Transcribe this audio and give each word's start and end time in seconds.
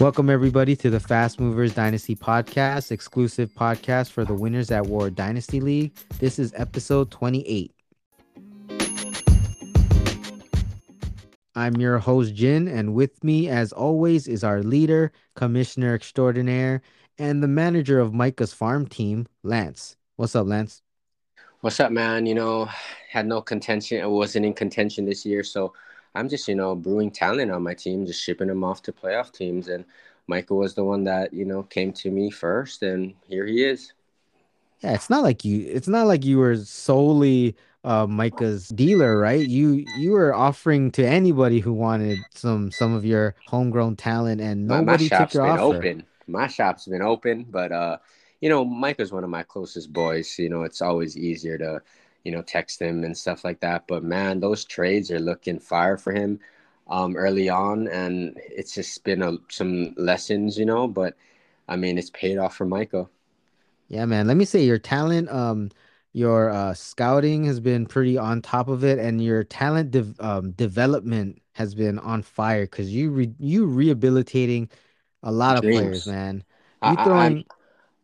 Welcome, 0.00 0.28
everybody, 0.28 0.74
to 0.76 0.90
the 0.90 0.98
Fast 0.98 1.38
Movers 1.38 1.72
Dynasty 1.72 2.16
podcast, 2.16 2.90
exclusive 2.90 3.50
podcast 3.54 4.10
for 4.10 4.24
the 4.24 4.34
winners 4.34 4.72
at 4.72 4.86
War 4.86 5.08
Dynasty 5.08 5.60
League. 5.60 5.92
This 6.18 6.40
is 6.40 6.52
episode 6.56 7.12
28. 7.12 7.72
I'm 11.54 11.76
your 11.76 11.98
host, 11.98 12.34
Jin, 12.34 12.66
and 12.66 12.92
with 12.92 13.22
me, 13.22 13.48
as 13.48 13.72
always, 13.72 14.26
is 14.26 14.42
our 14.42 14.64
leader, 14.64 15.12
commissioner 15.36 15.94
extraordinaire, 15.94 16.82
and 17.16 17.40
the 17.40 17.48
manager 17.48 18.00
of 18.00 18.12
Micah's 18.12 18.52
farm 18.52 18.88
team, 18.88 19.28
Lance. 19.44 19.96
What's 20.16 20.34
up, 20.34 20.48
Lance? 20.48 20.82
What's 21.60 21.78
up, 21.78 21.92
man? 21.92 22.26
You 22.26 22.34
know, 22.34 22.68
had 23.08 23.28
no 23.28 23.40
contention. 23.40 24.02
I 24.02 24.06
wasn't 24.06 24.44
in 24.44 24.54
contention 24.54 25.04
this 25.04 25.24
year, 25.24 25.44
so 25.44 25.72
I'm 26.14 26.28
just, 26.28 26.48
you 26.48 26.54
know, 26.54 26.74
brewing 26.74 27.10
talent 27.10 27.50
on 27.50 27.62
my 27.62 27.74
team, 27.74 28.06
just 28.06 28.22
shipping 28.22 28.48
them 28.48 28.64
off 28.64 28.82
to 28.84 28.92
playoff 28.92 29.32
teams. 29.32 29.68
And 29.68 29.84
Michael 30.26 30.58
was 30.58 30.74
the 30.74 30.84
one 30.84 31.04
that, 31.04 31.32
you 31.32 31.44
know, 31.44 31.62
came 31.64 31.92
to 31.94 32.10
me 32.10 32.30
first, 32.30 32.82
and 32.82 33.14
here 33.28 33.46
he 33.46 33.64
is. 33.64 33.92
Yeah, 34.80 34.94
it's 34.94 35.08
not 35.08 35.22
like 35.22 35.44
you 35.44 35.66
it's 35.68 35.88
not 35.88 36.06
like 36.06 36.24
you 36.24 36.38
were 36.38 36.56
solely 36.56 37.56
uh 37.84 38.06
Micah's 38.06 38.68
dealer, 38.68 39.18
right? 39.18 39.44
You 39.46 39.72
you 39.72 40.10
were 40.12 40.34
offering 40.34 40.90
to 40.92 41.06
anybody 41.06 41.60
who 41.60 41.72
wanted 41.72 42.26
some 42.34 42.70
some 42.70 42.92
of 42.92 43.04
your 43.04 43.34
homegrown 43.46 43.96
talent 43.96 44.40
and 44.40 44.68
nobody 44.68 45.04
My, 45.04 45.14
my 45.14 45.16
took 45.16 45.18
shop's 45.18 45.34
your 45.34 45.42
been 45.42 45.46
offer. 45.46 45.58
open. 45.58 46.06
My 46.26 46.46
shop's 46.46 46.86
been 46.86 47.02
open, 47.02 47.44
but 47.50 47.72
uh, 47.72 47.98
you 48.40 48.48
know, 48.48 48.64
Micah's 48.64 49.12
one 49.12 49.24
of 49.24 49.30
my 49.30 49.42
closest 49.42 49.92
boys. 49.92 50.38
You 50.38 50.48
know, 50.48 50.62
it's 50.62 50.82
always 50.82 51.16
easier 51.16 51.58
to, 51.58 51.82
you 52.24 52.32
know, 52.32 52.42
text 52.42 52.80
him 52.80 53.04
and 53.04 53.16
stuff 53.16 53.44
like 53.44 53.60
that. 53.60 53.86
But 53.86 54.02
man, 54.04 54.40
those 54.40 54.64
trades 54.64 55.10
are 55.10 55.20
looking 55.20 55.58
fire 55.58 55.96
for 55.96 56.12
him 56.12 56.40
um 56.88 57.16
early 57.16 57.48
on, 57.48 57.88
and 57.88 58.38
it's 58.50 58.74
just 58.74 59.04
been 59.04 59.22
a, 59.22 59.38
some 59.50 59.94
lessons, 59.96 60.58
you 60.58 60.66
know, 60.66 60.86
but 60.88 61.16
I 61.68 61.76
mean, 61.76 61.98
it's 61.98 62.10
paid 62.10 62.38
off 62.38 62.56
for 62.56 62.66
Micah. 62.66 63.08
Yeah, 63.88 64.06
man. 64.06 64.26
Let 64.26 64.36
me 64.36 64.44
say 64.44 64.64
your 64.64 64.78
talent, 64.78 65.28
um, 65.30 65.70
your 66.12 66.50
uh 66.50 66.74
scouting 66.74 67.44
has 67.44 67.60
been 67.60 67.86
pretty 67.86 68.16
on 68.16 68.40
top 68.42 68.68
of 68.68 68.84
it, 68.84 68.98
and 68.98 69.22
your 69.22 69.44
talent 69.44 69.90
dev 69.90 70.18
um 70.20 70.52
development 70.52 71.42
has 71.54 71.74
been 71.74 71.98
on 71.98 72.22
fire 72.22 72.64
because 72.66 72.92
you 72.92 73.10
re 73.10 73.34
you 73.38 73.66
rehabilitating 73.66 74.70
a 75.22 75.32
lot 75.32 75.56
of 75.56 75.66
players, 75.66 76.06
man. 76.06 76.44
I, 76.82 76.88
You 76.88 76.96
I, 76.96 77.26
I'm, 77.26 77.36
throwing 77.36 77.46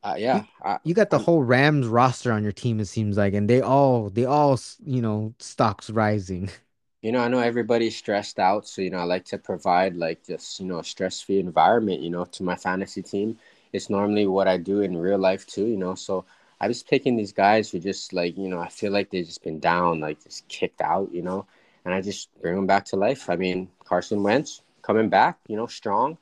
uh, 0.03 0.15
you 0.33 0.41
yeah, 0.41 0.45
I, 0.63 0.79
you 0.85 0.95
got 0.95 1.11
the 1.11 1.19
whole 1.19 1.43
Rams 1.43 1.87
roster 1.87 2.33
on 2.33 2.43
your 2.43 2.53
team, 2.53 2.81
it 2.81 2.87
seems 2.87 3.17
like, 3.17 3.35
and 3.35 3.49
they 3.49 3.61
all 3.61 4.11
they 4.11 4.25
all 4.25 4.59
you 4.85 5.03
know 5.03 5.35
stocks 5.39 5.91
rising. 5.91 6.51
You 7.03 7.13
know, 7.13 7.21
I 7.21 7.29
know 7.29 7.39
everybody's 7.39 7.97
stressed 7.97 8.39
out, 8.39 8.67
so 8.69 8.83
you 8.83 8.91
know, 8.91 8.99
I 8.99 9.05
like 9.05 9.25
to 9.27 9.39
provide 9.39 9.97
like 9.97 10.25
this, 10.25 10.61
you 10.61 10.67
know, 10.67 10.79
a 10.81 10.85
stress-free 10.85 11.39
environment, 11.39 12.03
you 12.03 12.11
know, 12.11 12.25
to 12.27 12.43
my 12.43 12.57
fantasy 12.57 13.03
team. 13.03 13.39
It's 13.73 13.89
normally 13.89 14.27
what 14.27 14.49
I 14.49 14.57
do 14.59 14.81
in 14.83 14.97
real 14.97 15.19
life 15.19 15.47
too, 15.47 15.67
you 15.67 15.77
know. 15.79 15.95
So 15.95 16.25
I 16.61 16.69
was 16.69 16.83
picking 16.83 17.17
these 17.17 17.33
guys 17.33 17.71
who 17.71 17.79
just 17.81 18.13
like, 18.13 18.37
you 18.37 18.49
know, 18.49 18.61
I 18.61 18.69
feel 18.69 18.93
like 18.93 19.11
they've 19.11 19.25
just 19.25 19.43
been 19.43 19.61
down, 19.61 20.01
like 20.01 20.23
just 20.23 20.47
kicked 20.49 20.83
out, 20.83 21.11
you 21.15 21.23
know, 21.23 21.47
and 21.85 21.95
I 21.95 22.03
just 22.03 22.29
bring 22.43 22.57
them 22.57 22.67
back 22.67 22.85
to 22.87 22.97
life. 22.97 23.31
I 23.31 23.37
mean, 23.37 23.71
Carson 23.85 24.23
Wentz 24.23 24.61
coming 24.83 25.09
back, 25.09 25.39
you 25.49 25.57
know, 25.57 25.67
strong. 25.67 26.19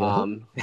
Um, 0.00 0.46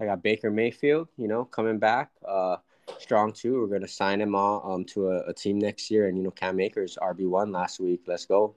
I 0.00 0.04
got 0.04 0.22
Baker 0.22 0.50
Mayfield, 0.50 1.08
you 1.16 1.28
know, 1.28 1.44
coming 1.44 1.78
back, 1.78 2.10
uh, 2.26 2.56
strong 2.98 3.32
too. 3.32 3.60
We're 3.60 3.68
gonna 3.68 3.88
sign 3.88 4.20
him 4.20 4.34
all 4.34 4.72
um 4.72 4.84
to 4.86 5.08
a, 5.10 5.30
a 5.30 5.34
team 5.34 5.58
next 5.58 5.90
year, 5.90 6.08
and 6.08 6.16
you 6.16 6.24
know, 6.24 6.30
Cam 6.30 6.60
Akers 6.60 6.96
RB 7.00 7.26
one 7.26 7.52
last 7.52 7.80
week. 7.80 8.02
Let's 8.06 8.26
go. 8.26 8.54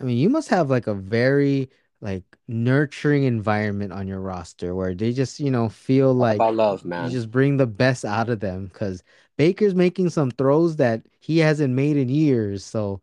I 0.00 0.04
mean, 0.04 0.18
you 0.18 0.28
must 0.28 0.48
have 0.50 0.70
like 0.70 0.86
a 0.86 0.94
very 0.94 1.70
like 2.00 2.24
nurturing 2.46 3.24
environment 3.24 3.92
on 3.92 4.06
your 4.06 4.20
roster 4.20 4.74
where 4.74 4.94
they 4.94 5.12
just, 5.12 5.40
you 5.40 5.50
know, 5.50 5.68
feel 5.68 6.14
All 6.20 6.30
like 6.30 6.32
about 6.32 6.54
love, 6.54 6.84
man. 6.84 6.96
you 6.96 7.10
just 7.10 7.30
bring 7.30 7.56
the 7.56 7.66
best 7.66 8.04
out 8.04 8.28
of 8.28 8.40
them 8.40 8.66
because 8.66 9.02
Baker's 9.36 9.74
making 9.74 10.10
some 10.10 10.30
throws 10.30 10.76
that 10.76 11.02
he 11.20 11.38
hasn't 11.38 11.74
made 11.74 11.96
in 11.96 12.08
years. 12.08 12.64
So 12.64 13.00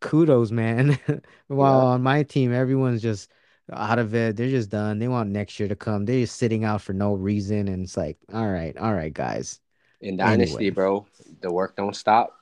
kudos, 0.00 0.50
man. 0.52 0.98
While 1.48 1.80
Yeah. 1.80 1.86
on 1.86 2.02
my 2.02 2.22
team, 2.24 2.52
everyone's 2.52 3.02
just 3.02 3.30
out 3.72 3.98
of 3.98 4.14
it. 4.14 4.36
They're 4.36 4.48
just 4.48 4.70
done. 4.70 4.98
They 4.98 5.08
want 5.08 5.30
next 5.30 5.58
year 5.60 5.68
to 5.68 5.76
come. 5.76 6.04
They're 6.06 6.20
just 6.22 6.36
sitting 6.36 6.64
out 6.64 6.82
for 6.82 6.92
no 6.92 7.14
reason. 7.14 7.68
And 7.68 7.84
it's 7.84 7.96
like, 7.96 8.18
all 8.32 8.48
right, 8.48 8.76
all 8.76 8.94
right, 8.94 9.12
guys. 9.12 9.60
In 10.00 10.16
Dynasty, 10.16 10.70
Anyway, 10.70 10.70
bro, 10.70 11.06
the 11.40 11.50
work 11.52 11.76
don't 11.76 11.94
stop. 11.96 12.38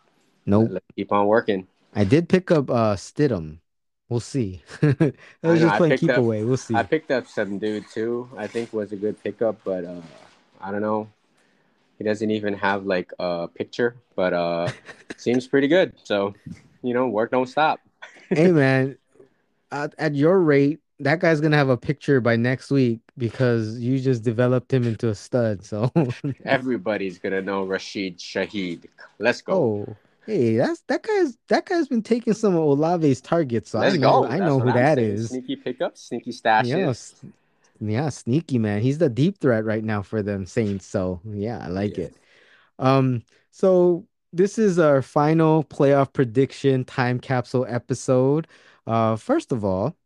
Nope. 0.46 0.72
let's 0.72 0.86
keep 0.96 1.12
on 1.12 1.26
working. 1.26 1.66
I 1.92 2.04
did 2.04 2.28
pick 2.28 2.50
up 2.50 2.70
uh 2.70 2.94
Stidham. 2.96 3.60
We'll 4.08 4.20
see. 4.20 4.62
I 4.82 5.12
I 5.42 5.50
was 5.50 5.60
know 5.60 5.68
just 5.68 5.68
I 5.68 5.78
playing 5.78 5.94
keep 5.94 6.10
up 6.10 6.18
away. 6.18 6.44
We'll 6.44 6.56
see. 6.56 6.74
I 6.74 6.82
picked 6.82 7.10
up 7.10 7.26
some 7.26 7.58
dude 7.58 7.88
too. 7.88 8.30
I 8.36 8.46
think 8.46 8.72
was 8.72 8.92
a 8.92 8.96
good 8.96 9.22
pickup, 9.22 9.60
but 9.64 9.84
uh 9.84 10.02
I 10.60 10.70
don't 10.72 10.82
know. 10.82 11.08
He 11.98 12.04
doesn't 12.04 12.30
even 12.30 12.54
have 12.54 12.86
like 12.86 13.12
a 13.18 13.48
picture, 13.48 13.96
but 14.16 14.32
uh 14.34 14.72
seems 15.16 15.46
pretty 15.48 15.68
good. 15.68 15.94
So, 16.04 16.34
you 16.82 16.94
know, 16.94 17.08
work 17.08 17.30
don't 17.30 17.48
stop. 17.48 17.80
Hey 18.34 18.50
man, 18.52 18.98
at, 19.72 19.94
at 19.98 20.14
your 20.14 20.40
rate, 20.40 20.80
that 21.00 21.20
guy's 21.20 21.40
gonna 21.40 21.56
have 21.56 21.68
a 21.68 21.76
picture 21.76 22.20
by 22.20 22.36
next 22.36 22.70
week 22.70 23.00
because 23.18 23.78
you 23.78 23.98
just 24.00 24.22
developed 24.22 24.72
him 24.72 24.86
into 24.86 25.08
a 25.08 25.14
stud. 25.14 25.64
So, 25.64 25.90
Everybody's 26.46 27.18
gonna 27.18 27.42
know 27.42 27.64
Rashid 27.64 28.18
Shaheed. 28.18 28.86
Let's 29.18 29.42
go. 29.42 29.68
oh, 29.68 29.96
hey, 30.26 30.56
that's 30.56 30.82
that 30.88 31.02
guy's 31.02 31.36
that 31.48 31.66
guy's 31.66 31.88
been 31.88 32.02
taking 32.02 32.34
some 32.34 32.54
of 32.54 32.62
Olave's 32.62 33.20
targets, 33.20 33.70
so 33.70 33.78
I 33.80 33.90
Let's 33.90 33.96
know 33.96 34.24
go. 34.24 34.24
I 34.24 34.38
That's 34.38 34.40
know 34.40 34.58
what 34.58 34.64
who 34.64 34.72
that 34.72 34.86
saying. 34.86 35.16
is. 35.16 35.40
Sneaky 35.40 35.56
pickups, 35.56 36.02
sneaky 36.08 36.32
Yeah, 36.58 36.88
stashes. 36.88 36.90
s- 36.90 37.24
yeah, 37.80 38.08
sneaky 38.08 38.58
man. 38.58 38.80
He's 38.82 38.98
the 38.98 39.08
deep 39.10 39.38
threat 39.40 39.64
right 39.64 39.84
now 39.84 40.02
for 40.02 40.22
them 40.22 40.46
Saints. 40.46 40.86
So 40.86 41.20
yeah, 41.24 41.58
I 41.64 41.68
like 41.68 41.98
Yeah. 41.98 41.98
it. 41.98 42.16
Um, 42.78 43.24
so 43.50 44.06
this 44.32 44.58
is 44.58 44.78
our 44.78 45.02
final 45.02 45.64
playoff 45.64 46.12
prediction 46.12 46.84
time 46.84 47.20
capsule 47.20 47.66
episode. 47.68 48.48
Uh, 48.86 49.16
first 49.16 49.52
of 49.52 49.64
all. 49.64 49.96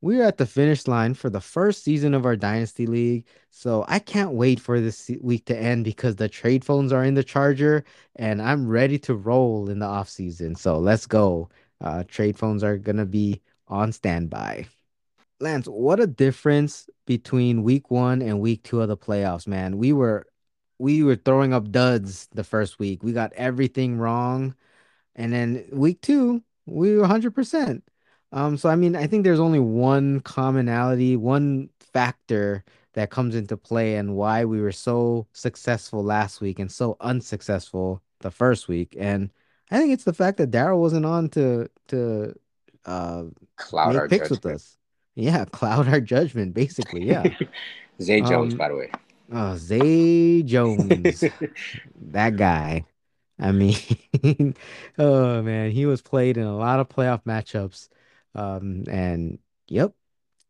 We're 0.00 0.22
at 0.22 0.36
the 0.36 0.46
finish 0.46 0.86
line 0.86 1.14
for 1.14 1.30
the 1.30 1.40
first 1.40 1.82
season 1.82 2.14
of 2.14 2.26
our 2.26 2.36
Dynasty 2.36 2.86
League. 2.86 3.26
So 3.50 3.84
I 3.88 3.98
can't 3.98 4.32
wait 4.32 4.60
for 4.60 4.80
this 4.80 5.10
week 5.20 5.46
to 5.46 5.58
end 5.58 5.84
because 5.84 6.16
the 6.16 6.28
trade 6.28 6.64
phones 6.64 6.92
are 6.92 7.04
in 7.04 7.14
the 7.14 7.24
charger 7.24 7.84
and 8.16 8.42
I'm 8.42 8.68
ready 8.68 8.98
to 9.00 9.14
roll 9.14 9.68
in 9.70 9.78
the 9.78 9.86
off 9.86 10.08
season. 10.08 10.54
So 10.54 10.78
let's 10.78 11.06
go. 11.06 11.48
Uh, 11.80 12.04
trade 12.04 12.38
phones 12.38 12.62
are 12.62 12.76
going 12.78 12.96
to 12.98 13.06
be 13.06 13.40
on 13.68 13.92
standby. 13.92 14.66
Lance, 15.40 15.66
what 15.66 16.00
a 16.00 16.06
difference 16.06 16.88
between 17.06 17.62
week 17.62 17.90
one 17.90 18.22
and 18.22 18.40
week 18.40 18.62
two 18.62 18.80
of 18.80 18.88
the 18.88 18.96
playoffs, 18.96 19.46
man. 19.46 19.76
We 19.78 19.92
were 19.92 20.26
we 20.78 21.02
were 21.02 21.16
throwing 21.16 21.52
up 21.54 21.70
duds 21.70 22.28
the 22.34 22.44
first 22.44 22.78
week. 22.78 23.02
We 23.02 23.12
got 23.12 23.32
everything 23.34 23.98
wrong. 23.98 24.54
And 25.14 25.32
then 25.32 25.66
week 25.72 26.00
two, 26.02 26.42
we 26.66 26.96
were 26.96 27.06
100%. 27.06 27.82
Um, 28.36 28.58
so 28.58 28.70
I 28.70 28.76
mean, 28.76 28.96
I 28.96 29.08
think 29.08 29.24
there's 29.24 29.40
only 29.40 29.60
one 29.60 30.20
commonality, 30.20 31.16
one 31.16 31.70
factor 31.80 32.64
that 32.94 33.10
comes 33.10 33.36
into 33.36 33.56
play 33.58 33.96
and 33.96 34.16
why 34.16 34.44
we 34.46 34.60
were 34.62 34.72
so 34.72 35.28
successful 35.34 36.04
last 36.04 36.42
week 36.42 36.60
and 36.60 36.72
so 36.72 36.96
unsuccessful 37.00 38.02
the 38.20 38.32
first 38.32 38.68
week. 38.68 38.96
And 39.00 39.32
I 39.70 39.78
think 39.78 39.92
it's 39.94 40.04
the 40.04 40.14
fact 40.14 40.38
that 40.38 40.52
Daryl 40.52 40.80
wasn't 40.80 41.06
on 41.06 41.30
to 41.30 41.70
to 41.88 42.34
uh 42.86 43.24
Cloud 43.56 43.96
make 43.96 43.96
our 43.96 44.08
picks 44.08 44.30
with 44.30 44.42
judgment. 44.42 44.46
us. 44.46 44.78
Yeah, 45.16 45.44
cloud 45.52 45.88
our 45.88 46.00
judgment, 46.02 46.54
basically. 46.54 47.04
Yeah. 47.06 47.28
Zay 48.02 48.22
Jones, 48.22 48.54
Um, 48.54 48.56
by 48.56 48.68
the 48.70 48.76
way. 48.76 48.90
oh, 49.32 49.56
Zay 49.58 50.42
Jones, 50.44 51.30
that 51.96 52.36
guy. 52.36 52.86
I 53.38 53.52
mean, 53.52 53.76
oh 54.98 55.42
man, 55.42 55.70
he 55.72 55.86
was 55.86 56.02
played 56.02 56.36
in 56.38 56.44
a 56.44 56.56
lot 56.56 56.80
of 56.80 56.88
playoff 56.90 57.24
matchups. 57.24 57.88
Um, 58.36 58.84
and 58.88 59.38
yep. 59.68 59.92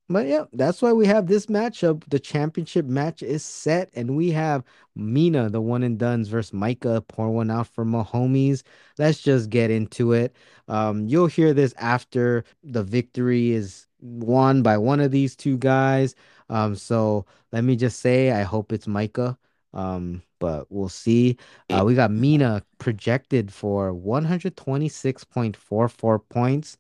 But 0.09 0.27
yep, 0.29 0.51
that's 0.53 0.83
why 0.83 0.93
we 0.93 1.07
have 1.07 1.27
this 1.27 1.47
matchup. 1.47 2.05
The 2.09 2.21
championship 2.21 2.87
match 2.87 3.23
is 3.23 3.45
set, 3.45 3.91
and 3.95 4.17
we 4.17 4.31
have 4.31 4.63
Mina, 4.95 5.51
the 5.51 5.61
one 5.61 5.83
and 5.83 5.99
duns, 5.99 6.29
versus 6.29 6.53
Micah. 6.53 7.03
Pour 7.09 7.31
one 7.31 7.51
out 7.51 7.67
for 7.69 7.85
my 7.85 8.05
homies. 8.05 8.63
Let's 8.99 9.21
just 9.21 9.51
get 9.51 9.71
into 9.73 10.13
it. 10.13 10.37
Um, 10.69 11.09
you'll 11.09 11.27
hear 11.27 11.53
this 11.55 11.75
after 11.79 12.45
the 12.63 12.85
victory 12.85 13.51
is 13.53 13.89
won 14.01 14.63
by 14.63 14.79
one 14.79 15.01
of 15.01 15.11
these 15.11 15.35
two 15.35 15.57
guys. 15.59 16.15
Um, 16.51 16.77
so 16.77 17.27
let 17.53 17.65
me 17.65 17.75
just 17.77 17.99
say, 18.01 18.31
I 18.31 18.43
hope 18.43 18.73
it's 18.73 18.87
Micah. 18.87 19.37
Um, 19.75 20.23
but 20.39 20.71
we'll 20.71 20.89
see. 20.89 21.37
Uh, 21.71 21.83
we 21.85 21.95
got 21.95 22.11
Mina 22.13 22.63
projected 22.79 23.53
for 23.53 23.93
126.44 23.93 26.21
points. 26.29 26.79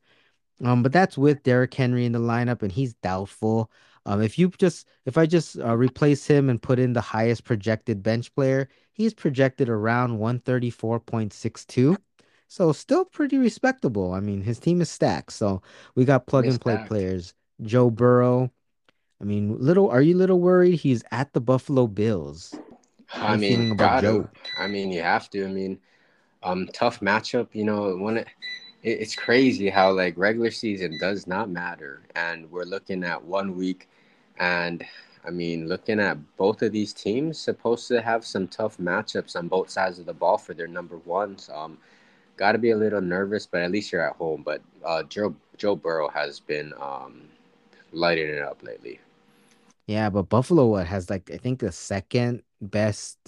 Um, 0.65 0.83
but 0.83 0.93
that's 0.93 1.19
with 1.19 1.43
Derrick 1.43 1.75
Henry 1.75 2.07
in 2.07 2.13
the 2.13 2.19
lineup, 2.19 2.63
and 2.63 2.73
he's 2.73 2.95
doubtful. 2.95 3.71
Um, 4.07 4.23
if 4.23 4.39
you 4.39 4.49
just 4.57 4.87
if 5.05 5.19
I 5.19 5.27
just 5.27 5.59
uh, 5.59 5.77
replace 5.77 6.27
him 6.27 6.49
and 6.49 6.63
put 6.63 6.79
in 6.79 6.93
the 6.93 7.01
highest 7.01 7.45
projected 7.45 8.03
bench 8.03 8.35
player, 8.35 8.69
he's 8.93 9.13
projected 9.13 9.69
around 9.69 10.19
134.62. 10.19 11.97
So 12.49 12.73
still 12.73 13.05
pretty 13.05 13.39
respectable. 13.39 14.13
I 14.13 14.21
mean, 14.21 14.41
his 14.41 14.59
team 14.61 14.81
is 14.81 14.89
stacked. 14.89 15.33
So 15.33 15.61
we 15.95 16.05
got 16.05 16.27
plug 16.27 16.47
and 16.47 16.61
play 16.61 16.83
players. 16.87 17.35
Joe 17.63 17.91
Burrow, 17.91 18.51
I 19.21 19.25
mean, 19.25 19.57
little 19.59 19.89
are 19.91 20.03
you 20.03 20.17
little 20.17 20.41
worried 20.41 20.77
he's 20.77 21.03
at 21.11 21.33
the 21.33 21.41
Buffalo 21.41 21.87
Bills? 21.87 22.55
How 23.07 23.29
I 23.29 23.37
mean, 23.37 23.53
feeling 23.53 23.71
about 23.73 24.03
got 24.03 24.09
to. 24.09 24.23
Joe? 24.23 24.31
I 24.59 24.67
mean, 24.67 24.91
you 24.93 25.03
have 25.03 25.31
to. 25.31 25.45
I 25.45 25.49
mean, 25.49 25.79
um, 26.43 26.69
tough 26.73 27.01
matchup. 27.01 27.49
You 27.53 27.65
know, 27.65 27.97
when 27.97 28.19
it, 28.19 28.29
it's 28.87 29.17
crazy 29.17 29.69
how 29.71 29.93
like 29.93 30.17
regular 30.17 30.51
season 30.51 30.99
does 30.99 31.27
not 31.27 31.51
matter, 31.51 32.03
and 32.15 32.51
we're 32.51 32.65
looking 32.65 33.05
at 33.05 33.25
one 33.25 33.57
week, 33.57 33.89
and 34.39 34.85
I 35.27 35.31
mean, 35.31 35.69
looking 35.69 36.01
at 36.01 36.19
both 36.37 36.63
of 36.63 36.73
these 36.73 36.93
teams, 36.93 37.39
supposed 37.39 37.89
to 37.89 38.01
have 38.01 38.25
some 38.25 38.47
tough 38.49 38.79
matchups 38.79 39.35
on 39.37 39.49
both 39.49 39.71
sides 39.71 39.99
of 39.99 40.07
the 40.07 40.15
ball 40.15 40.39
for 40.39 40.55
their 40.55 40.69
number 40.69 40.99
ones. 40.99 41.51
Um, 41.53 41.79
got 42.37 42.53
to 42.53 42.59
be 42.59 42.71
a 42.71 42.77
little 42.77 43.01
nervous, 43.01 43.47
but 43.47 43.63
at 43.63 43.73
least 43.73 43.93
you're 43.93 44.09
at 44.09 44.17
home. 44.17 44.43
But 44.45 44.63
uh, 44.85 45.03
Joe 45.05 45.35
Joe 45.57 45.77
Burrow 45.77 46.09
has 46.09 46.41
been 46.41 46.73
um, 46.81 47.23
lighting 47.93 48.29
it 48.29 48.43
up 48.43 48.63
lately. 48.63 49.01
Yeah, 49.87 50.11
but 50.11 50.29
Buffalo 50.29 50.75
has 50.77 51.11
like 51.11 51.31
I 51.31 51.39
think 51.39 51.61
the 51.61 51.73
second 51.73 52.43
best 52.61 53.19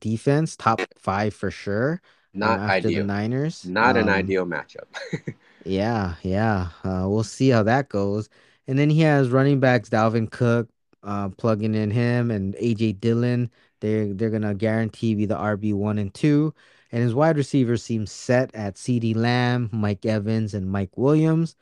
defense, 0.00 0.56
top 0.56 0.82
five 0.98 1.34
for 1.34 1.50
sure. 1.50 2.00
Not 2.42 2.60
after 2.60 2.90
the 2.90 3.00
ideal. 3.00 3.02
Niners. 3.02 3.70
Not 3.70 3.96
an 3.96 4.08
Um, 4.08 4.10
ideal 4.10 4.46
matchup. 4.46 4.86
Yeah, 5.64 6.14
yeah. 6.22 6.70
Uh, 6.84 7.06
we'll 7.08 7.24
see 7.24 7.48
how 7.48 7.62
that 7.64 7.88
goes. 7.88 8.28
And 8.66 8.78
then 8.78 8.90
he 8.90 9.00
has 9.00 9.30
running 9.30 9.60
backs 9.60 9.88
Dalvin 9.88 10.30
Cook, 10.30 10.68
uh, 11.02 11.28
plugging 11.30 11.74
in 11.74 11.90
him 11.90 12.30
and 12.30 12.54
AJ 12.56 12.92
Dillon. 12.92 13.50
They're 13.80 14.14
they're 14.14 14.30
gonna 14.30 14.54
guarantee 14.54 15.14
be 15.14 15.26
the 15.26 15.36
RB 15.36 15.74
one 15.74 15.98
and 15.98 16.12
two. 16.14 16.54
And 16.92 17.02
his 17.02 17.14
wide 17.14 17.36
receivers 17.36 17.82
seem 17.82 18.06
set 18.06 18.54
at 18.54 18.74
CeeDee 18.76 19.16
Lamb, 19.16 19.68
Mike 19.72 20.06
Evans, 20.06 20.54
and 20.54 20.70
Mike 20.70 20.96
Williams. 20.96 21.56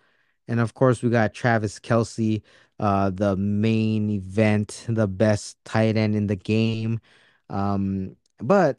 And 0.48 0.60
of 0.60 0.74
course, 0.74 1.02
we 1.02 1.10
got 1.10 1.34
Travis 1.34 1.80
Kelce, 1.80 2.42
uh, 2.80 3.10
the 3.10 3.36
main 3.36 4.10
event, 4.10 4.86
the 4.88 5.08
best 5.08 5.58
tight 5.64 5.96
end 5.98 6.14
in 6.16 6.26
the 6.28 6.36
game. 6.36 7.00
Um, 7.50 8.16
but 8.38 8.78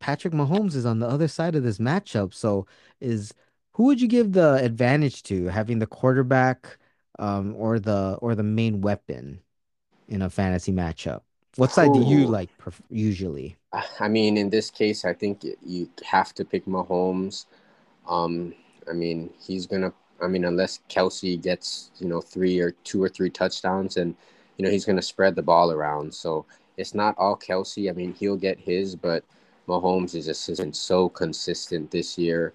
Patrick 0.00 0.32
Mahomes 0.34 0.74
is 0.74 0.86
on 0.86 0.98
the 0.98 1.08
other 1.08 1.28
side 1.28 1.54
of 1.54 1.62
this 1.62 1.78
matchup. 1.78 2.34
So 2.34 2.66
is 3.00 3.32
who 3.72 3.84
would 3.84 4.00
you 4.00 4.08
give 4.08 4.32
the 4.32 4.54
advantage 4.56 5.22
to, 5.24 5.46
having 5.46 5.78
the 5.78 5.86
quarterback 5.86 6.78
um 7.18 7.54
or 7.56 7.78
the 7.78 8.18
or 8.22 8.34
the 8.34 8.42
main 8.42 8.80
weapon 8.80 9.40
in 10.08 10.22
a 10.22 10.30
fantasy 10.30 10.72
matchup? 10.72 11.22
What 11.56 11.72
side 11.72 11.92
do 11.92 12.00
you 12.00 12.26
like 12.26 12.56
pref 12.58 12.80
usually? 12.90 13.56
I 14.00 14.08
mean, 14.08 14.36
in 14.36 14.50
this 14.50 14.70
case, 14.70 15.04
I 15.04 15.12
think 15.14 15.44
you 15.64 15.88
have 16.04 16.34
to 16.34 16.44
pick 16.44 16.64
Mahomes. 16.66 17.46
Um, 18.08 18.54
I 18.88 18.92
mean, 18.92 19.30
he's 19.40 19.66
gonna. 19.66 19.92
I 20.22 20.26
mean, 20.26 20.44
unless 20.44 20.80
Kelce 20.88 21.40
gets 21.40 21.90
you 21.98 22.08
know 22.08 22.20
three 22.20 22.58
or 22.60 22.72
two 22.84 23.02
or 23.02 23.08
three 23.08 23.30
touchdowns, 23.30 23.96
and 23.96 24.14
you 24.56 24.64
know 24.64 24.70
he's 24.70 24.84
gonna 24.84 25.02
spread 25.02 25.36
the 25.36 25.42
ball 25.42 25.70
around. 25.72 26.12
So 26.14 26.46
it's 26.76 26.94
not 26.94 27.16
all 27.18 27.36
Kelce. 27.36 27.88
I 27.88 27.92
mean, 27.92 28.14
he'll 28.14 28.36
get 28.36 28.58
his, 28.58 28.96
but 28.96 29.24
Mahomes 29.70 30.14
is 30.14 30.26
just 30.26 30.56
been 30.56 30.72
so 30.72 31.08
consistent 31.08 31.90
this 31.90 32.18
year. 32.18 32.52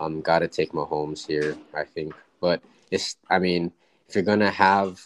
Um, 0.00 0.20
got 0.20 0.40
to 0.40 0.48
take 0.48 0.72
Mahomes 0.72 1.26
here, 1.26 1.56
I 1.74 1.84
think. 1.84 2.12
But 2.40 2.62
it's. 2.90 3.16
I 3.30 3.38
mean, 3.38 3.72
if 4.08 4.14
you're 4.14 4.24
gonna 4.24 4.50
have 4.50 5.00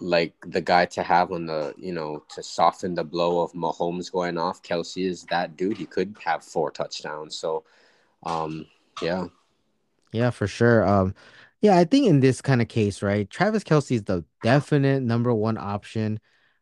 like 0.00 0.34
the 0.46 0.60
guy 0.60 0.86
to 0.86 1.02
have 1.02 1.30
on 1.30 1.46
the 1.46 1.74
you 1.76 1.92
know 1.92 2.22
to 2.34 2.42
soften 2.42 2.94
the 2.94 3.04
blow 3.04 3.42
of 3.42 3.52
Mahomes 3.52 4.10
going 4.10 4.38
off, 4.38 4.62
Kelce 4.62 5.06
is 5.06 5.24
that 5.30 5.56
dude. 5.56 5.76
He 5.76 5.86
could 5.86 6.16
have 6.24 6.42
four 6.42 6.70
touchdowns. 6.70 7.36
So 7.36 7.64
um, 8.24 8.66
yeah. 9.00 9.26
Yeah, 10.12 10.30
for 10.30 10.46
sure. 10.46 10.86
Um, 10.86 11.14
yeah, 11.60 11.78
I 11.78 11.84
think 11.84 12.06
in 12.06 12.20
this 12.20 12.40
kind 12.42 12.60
of 12.62 12.68
case, 12.68 13.02
right, 13.02 13.28
Travis 13.30 13.64
Kelce 13.64 13.92
is 13.92 14.04
the 14.04 14.24
definite 14.42 15.02
number 15.02 15.32
one 15.32 15.58
option, 15.58 16.18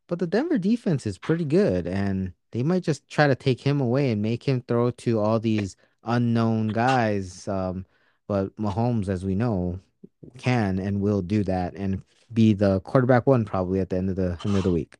but 0.06 0.18
the 0.18 0.26
Denver 0.26 0.58
defense 0.58 1.06
is 1.06 1.18
pretty 1.18 1.44
good, 1.44 1.86
and 1.86 2.32
they 2.52 2.62
might 2.62 2.82
just 2.82 3.08
try 3.08 3.26
to 3.26 3.34
take 3.34 3.60
him 3.60 3.80
away 3.80 4.10
and 4.10 4.22
make 4.22 4.46
him 4.46 4.62
throw 4.66 4.90
to 4.90 5.20
all 5.20 5.38
these 5.38 5.76
unknown 6.04 6.68
guys. 6.68 7.46
Um, 7.48 7.84
but 8.26 8.54
Mahomes, 8.56 9.08
as 9.08 9.24
we 9.24 9.34
know, 9.34 9.80
can 10.38 10.78
and 10.78 11.00
will 11.00 11.22
do 11.22 11.44
that 11.44 11.74
and 11.74 12.02
be 12.32 12.52
the 12.52 12.80
quarterback 12.80 13.26
one 13.26 13.44
probably 13.44 13.80
at 13.80 13.90
the 13.90 13.96
end 13.96 14.10
of 14.10 14.16
the 14.16 14.38
end 14.44 14.56
of 14.56 14.62
the 14.62 14.72
week. 14.72 14.96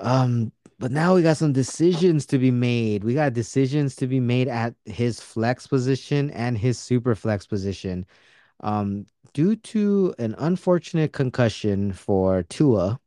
Um, 0.00 0.52
but 0.78 0.90
now 0.90 1.14
we 1.14 1.22
got 1.22 1.36
some 1.36 1.52
decisions 1.52 2.26
to 2.26 2.38
be 2.38 2.50
made. 2.50 3.04
We 3.04 3.14
got 3.14 3.34
decisions 3.34 3.94
to 3.96 4.06
be 4.06 4.18
made 4.18 4.48
at 4.48 4.74
his 4.84 5.20
flex 5.20 5.66
position 5.66 6.30
and 6.30 6.58
his 6.58 6.78
super 6.78 7.14
flex 7.14 7.46
position. 7.46 8.04
Um, 8.60 9.06
due 9.32 9.56
to 9.56 10.14
an 10.18 10.34
unfortunate 10.38 11.12
concussion 11.12 11.92
for 11.92 12.42
Tua, 12.44 12.98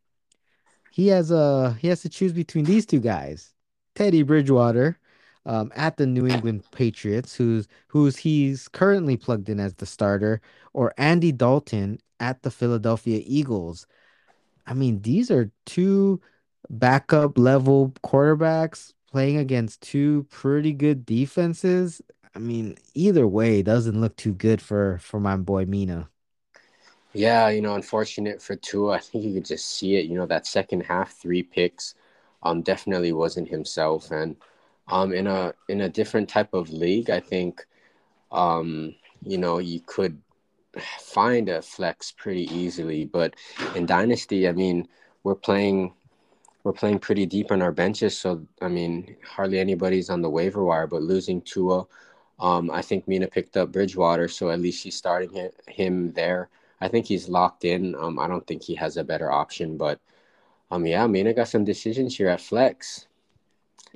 he 0.96 1.08
has 1.10 1.30
a 1.30 1.74
he 1.82 1.90
has 1.90 2.02
to 2.04 2.10
choose 2.10 2.32
between 2.32 2.64
these 2.64 2.86
two 2.86 3.02
guys. 3.02 3.54
Teddy 3.96 4.24
Bridgewater, 4.24 4.98
um, 5.46 5.72
at 5.76 5.98
the 5.98 6.08
New 6.08 6.26
England 6.26 6.64
Patriots, 6.72 7.36
who's 7.36 7.68
who's 7.90 8.16
he's 8.16 8.70
currently 8.70 9.18
plugged 9.18 9.50
in 9.50 9.60
as 9.60 9.74
the 9.76 9.86
starter, 9.86 10.42
or 10.74 10.94
Andy 10.98 11.34
Dalton 11.34 12.00
at 12.22 12.44
the 12.44 12.52
Philadelphia 12.52 13.22
Eagles. 13.26 13.88
I 14.66 14.74
mean, 14.74 15.02
these 15.02 15.30
are 15.32 15.52
two 15.66 16.22
backup 16.70 17.38
level 17.38 17.94
quarterbacks 18.02 18.94
playing 19.12 19.38
against 19.38 19.82
two 19.82 20.26
pretty 20.32 20.72
good 20.72 21.06
defenses. 21.06 22.02
I 22.36 22.40
mean, 22.40 22.78
either 22.94 23.28
way, 23.28 23.62
doesn't 23.64 24.00
look 24.00 24.16
too 24.16 24.34
good 24.34 24.62
for 24.62 25.00
for 25.00 25.20
my 25.20 25.36
boy 25.36 25.66
Mina. 25.66 26.10
Yeah, 27.16 27.48
you 27.48 27.62
know, 27.62 27.76
unfortunate 27.76 28.42
for 28.42 28.56
Tua. 28.58 28.94
I 28.98 29.00
think 29.00 29.24
you 29.24 29.34
could 29.34 29.46
just 29.46 29.68
see 29.68 29.96
it. 29.96 30.06
You 30.06 30.16
know, 30.18 30.26
that 30.26 30.46
second 30.46 30.82
half, 30.82 31.14
three 31.14 31.44
picks, 31.44 31.96
um, 32.44 32.62
definitely 32.62 33.14
wasn't 33.14 33.50
himself. 33.50 34.12
And 34.12 34.36
um, 34.90 35.14
in 35.14 35.28
a 35.28 35.54
in 35.70 35.82
a 35.82 35.90
different 35.90 36.30
type 36.30 36.54
of 36.54 36.70
league, 36.72 37.10
I 37.10 37.20
think, 37.22 37.66
um, 38.32 38.96
you 39.24 39.38
know, 39.38 39.60
you 39.60 39.80
could 39.86 40.22
find 41.00 41.50
a 41.50 41.62
flex 41.62 42.12
pretty 42.12 42.54
easily. 42.54 43.06
But 43.06 43.36
in 43.76 43.86
Dynasty, 43.86 44.48
I 44.48 44.52
mean, 44.52 44.88
we're 45.24 45.36
playing 45.36 45.94
we're 46.64 46.74
playing 46.74 47.00
pretty 47.00 47.26
deep 47.26 47.52
on 47.52 47.62
our 47.62 47.72
benches, 47.72 48.18
so 48.18 48.46
I 48.62 48.68
mean, 48.68 49.16
hardly 49.26 49.60
anybody's 49.60 50.10
on 50.10 50.22
the 50.22 50.30
waiver 50.30 50.64
wire. 50.66 50.88
But 50.88 51.04
losing 51.04 51.42
Tua, 51.42 51.86
um, 52.40 52.72
I 52.72 52.82
think 52.82 53.08
Mina 53.08 53.28
picked 53.28 53.56
up 53.58 53.72
Bridgewater, 53.72 54.28
so 54.28 54.50
at 54.50 54.60
least 54.60 54.82
she's 54.82 54.96
starting 54.98 55.32
him, 55.32 55.52
him 55.68 56.14
there. 56.14 56.50
I 56.86 56.90
think 56.90 57.08
he's 57.08 57.30
locked 57.30 57.66
in. 57.66 57.96
Um, 57.96 58.20
I 58.20 58.28
don't 58.28 58.46
think 58.48 58.64
he 58.64 58.76
has 58.76 58.98
a 58.98 59.04
better 59.04 59.32
option, 59.32 59.78
but 59.78 60.00
um, 60.72 60.86
yeah, 60.88 61.04
I 61.04 61.08
mean, 61.08 61.28
I 61.28 61.34
got 61.34 61.50
some 61.50 61.66
decisions 61.66 62.18
here 62.18 62.30
at 62.30 62.42
flex, 62.42 63.08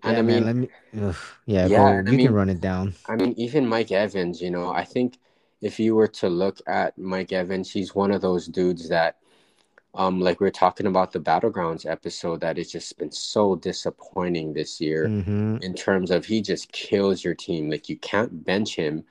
and 0.03 0.17
I 0.17 0.21
Yeah, 0.21 0.23
man, 0.23 0.45
mean, 0.45 0.45
let 0.45 0.55
me 0.55 0.69
ugh, 1.01 1.15
yeah, 1.45 1.67
yeah, 1.67 1.99
and 1.99 2.09
I 2.09 2.13
You 2.13 2.19
can 2.19 2.33
run 2.33 2.49
it 2.49 2.61
down. 2.61 2.95
I 3.07 3.15
mean, 3.15 3.33
even 3.37 3.67
Mike 3.67 3.91
Evans, 3.91 4.41
you 4.41 4.51
know, 4.51 4.69
I 4.71 4.85
think 4.85 5.17
if 5.61 5.79
you 5.79 5.95
were 5.95 6.07
to 6.07 6.29
look 6.29 6.59
at 6.67 6.97
Mike 6.97 7.33
Evans, 7.33 7.71
he's 7.71 7.95
one 7.95 8.11
of 8.11 8.21
those 8.21 8.47
dudes 8.47 8.89
that 8.89 9.17
Um, 9.95 10.21
like 10.21 10.39
we 10.41 10.47
are 10.47 10.51
talking 10.51 10.87
about 10.87 11.11
the 11.13 11.19
Battlegrounds 11.19 11.85
episode, 11.89 12.41
that 12.41 12.57
it's 12.59 12.71
just 12.71 12.97
been 12.99 13.11
so 13.11 13.55
disappointing 13.55 14.53
this 14.53 14.81
year 14.81 15.13
Mm-hmm. 15.13 15.57
in 15.61 15.73
terms 15.75 16.11
of 16.11 16.25
he 16.25 16.41
just 16.41 16.71
kills 16.71 17.23
your 17.25 17.35
team. 17.35 17.69
Like 17.71 17.89
you 17.89 17.97
can't 17.97 18.43
bench 18.45 18.75
him. 18.75 19.05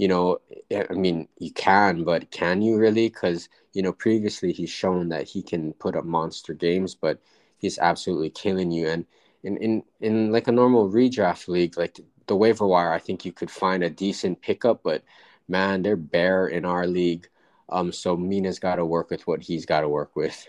You 0.00 0.08
know, 0.08 0.38
I 0.72 0.86
I 0.90 0.94
mean, 0.94 1.28
you 1.38 1.52
can, 1.52 2.04
but 2.04 2.30
can 2.30 2.62
you 2.62 2.78
really? 2.78 3.08
Because, 3.08 3.48
you 3.74 3.82
know, 3.82 3.92
previously 3.92 4.52
he's 4.52 4.70
shown 4.70 5.10
that 5.10 5.28
he 5.32 5.42
can 5.42 5.74
put 5.74 5.96
up 5.96 6.04
monster 6.04 6.54
games, 6.54 6.94
but 6.94 7.20
he's 7.58 7.78
absolutely 7.78 8.30
killing 8.30 8.70
you. 8.72 8.88
And 8.88 9.06
in, 9.42 9.56
in, 9.58 9.72
in 10.00 10.32
like 10.32 10.48
a 10.48 10.52
normal 10.52 10.90
redraft 10.90 11.48
league, 11.48 11.76
like 11.78 12.00
the 12.26 12.36
waiver 12.36 12.66
wire, 12.66 12.92
I 12.92 12.98
think 12.98 13.24
you 13.24 13.32
could 13.32 13.50
find 13.50 13.82
a 13.84 13.90
decent 13.90 14.40
pickup, 14.42 14.82
but 14.82 15.02
man, 15.48 15.82
they're 15.82 15.96
bare 15.96 16.46
in 16.48 16.64
our 16.64 16.86
league. 16.86 17.28
Um, 17.68 17.92
so 17.92 18.16
Mina's 18.16 18.58
got 18.58 18.76
to 18.76 18.86
work 18.86 19.10
with 19.10 19.26
what 19.26 19.42
he's 19.42 19.66
got 19.66 19.82
to 19.82 19.88
work 19.88 20.16
with. 20.16 20.48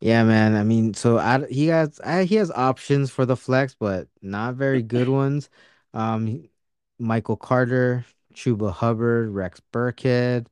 Yeah, 0.00 0.24
man. 0.24 0.54
I 0.56 0.62
mean, 0.62 0.94
so 0.94 1.18
I, 1.18 1.46
he 1.48 1.68
has 1.68 2.00
I, 2.00 2.24
he 2.24 2.36
has 2.36 2.50
options 2.50 3.10
for 3.10 3.24
the 3.26 3.36
flex, 3.36 3.74
but 3.74 4.08
not 4.22 4.54
very 4.54 4.82
good 4.82 5.08
ones. 5.08 5.48
Um, 5.94 6.48
Michael 6.98 7.36
Carter, 7.36 8.04
Chuba 8.34 8.72
Hubbard, 8.72 9.30
Rex 9.30 9.60
Burkhead, 9.72 10.46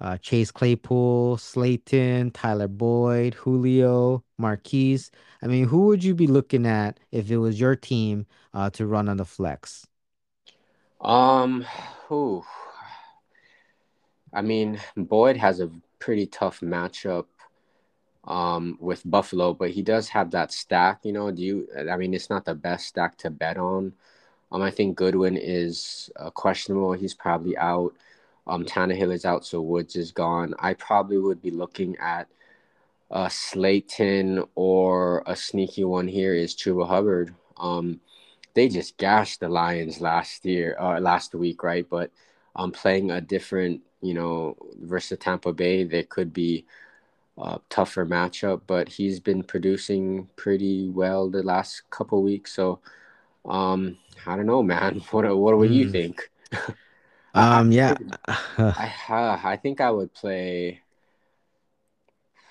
uh, 0.00 0.18
Chase 0.18 0.50
Claypool, 0.50 1.38
Slayton, 1.38 2.30
Tyler 2.32 2.68
Boyd, 2.68 3.34
Julio, 3.34 4.24
Marquise. 4.38 5.10
I 5.42 5.46
mean, 5.48 5.66
who 5.68 5.86
would 5.86 6.04
you 6.04 6.14
be 6.14 6.26
looking 6.26 6.66
at 6.66 7.00
if 7.12 7.30
it 7.30 7.38
was 7.38 7.60
your 7.60 7.76
team 7.76 8.26
uh, 8.54 8.70
to 8.70 8.86
run 8.86 9.08
on 9.08 9.18
the 9.18 9.24
flex? 9.26 9.86
Um, 11.00 11.66
who? 12.08 12.44
I 14.32 14.42
mean, 14.42 14.80
Boyd 14.96 15.36
has 15.36 15.60
a 15.60 15.70
pretty 15.98 16.26
tough 16.26 16.60
matchup 16.60 17.26
um 18.24 18.76
with 18.80 19.02
Buffalo, 19.04 19.54
but 19.54 19.70
he 19.70 19.82
does 19.82 20.08
have 20.10 20.30
that 20.32 20.52
stack, 20.52 21.00
you 21.04 21.12
know. 21.12 21.30
Do 21.30 21.42
you 21.42 21.68
I 21.90 21.96
mean 21.96 22.12
it's 22.14 22.30
not 22.30 22.44
the 22.44 22.54
best 22.54 22.86
stack 22.86 23.16
to 23.18 23.30
bet 23.30 23.56
on. 23.58 23.94
Um 24.52 24.62
I 24.62 24.70
think 24.70 24.96
Goodwin 24.96 25.36
is 25.36 26.10
uh, 26.16 26.30
questionable. 26.30 26.92
He's 26.92 27.14
probably 27.14 27.56
out. 27.56 27.94
Um 28.46 28.64
Tannehill 28.64 29.12
is 29.12 29.24
out, 29.24 29.44
so 29.44 29.60
Woods 29.60 29.96
is 29.96 30.12
gone. 30.12 30.54
I 30.58 30.74
probably 30.74 31.18
would 31.18 31.42
be 31.42 31.50
looking 31.50 31.96
at 31.98 32.28
uh, 33.10 33.28
Slayton 33.28 34.44
or 34.54 35.22
a 35.26 35.34
sneaky 35.34 35.84
one 35.84 36.06
here 36.06 36.34
is 36.34 36.54
Chuba 36.54 36.86
Hubbard. 36.86 37.34
Um, 37.56 38.00
they 38.54 38.68
just 38.68 38.96
gashed 38.96 39.40
the 39.40 39.48
Lions 39.48 40.00
last 40.00 40.44
year, 40.44 40.76
uh, 40.78 41.00
last 41.00 41.34
week, 41.34 41.62
right? 41.62 41.86
But 41.88 42.10
um, 42.56 42.72
playing 42.72 43.10
a 43.10 43.20
different, 43.20 43.80
you 44.00 44.14
know, 44.14 44.56
versus 44.80 45.18
Tampa 45.18 45.52
Bay, 45.52 45.84
there 45.84 46.04
could 46.04 46.32
be 46.32 46.64
a 47.38 47.58
tougher 47.68 48.06
matchup. 48.06 48.62
But 48.66 48.88
he's 48.88 49.20
been 49.20 49.42
producing 49.42 50.28
pretty 50.36 50.88
well 50.88 51.28
the 51.28 51.42
last 51.42 51.88
couple 51.90 52.22
weeks, 52.22 52.52
so 52.52 52.80
um, 53.44 53.98
I 54.26 54.36
don't 54.36 54.46
know, 54.46 54.62
man. 54.62 55.00
What 55.12 55.24
what 55.36 55.68
do 55.68 55.74
you 55.74 55.86
Mm. 55.86 55.86
think? 55.86 56.30
Um, 57.34 57.72
I 57.86 57.94
yeah. 57.94 57.94
I, 58.76 58.86
uh, 59.08 59.40
I 59.44 59.56
think 59.56 59.80
I 59.80 59.90
would 59.90 60.12
play. 60.14 60.82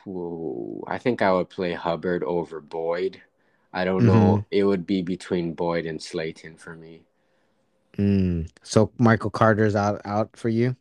Ooh, 0.06 0.84
I 0.88 0.98
think 0.98 1.22
I 1.22 1.32
would 1.32 1.50
play 1.50 1.72
Hubbard 1.74 2.22
over 2.26 2.60
Boyd. 2.60 3.24
I 3.72 3.86
don't 3.86 4.04
hmm 4.04 4.06
know. 4.06 4.46
It 4.52 4.66
would 4.66 4.86
be 4.86 5.02
between 5.02 5.54
Boyd 5.54 5.86
and 5.86 6.04
Slayton 6.04 6.58
for 6.58 6.76
me. 6.76 7.06
Mm. 7.98 8.50
So 8.64 8.92
Michael 8.98 9.30
Carter's 9.32 9.76
out 9.76 10.02
out 10.06 10.36
for 10.38 10.50
you? 10.50 10.76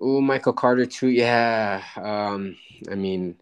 oh 0.00 0.20
Michael 0.20 0.52
Carter 0.52 0.86
too. 0.86 1.08
Yeah. 1.08 1.82
Um, 1.96 2.56
I 2.90 2.94
mean, 2.94 3.36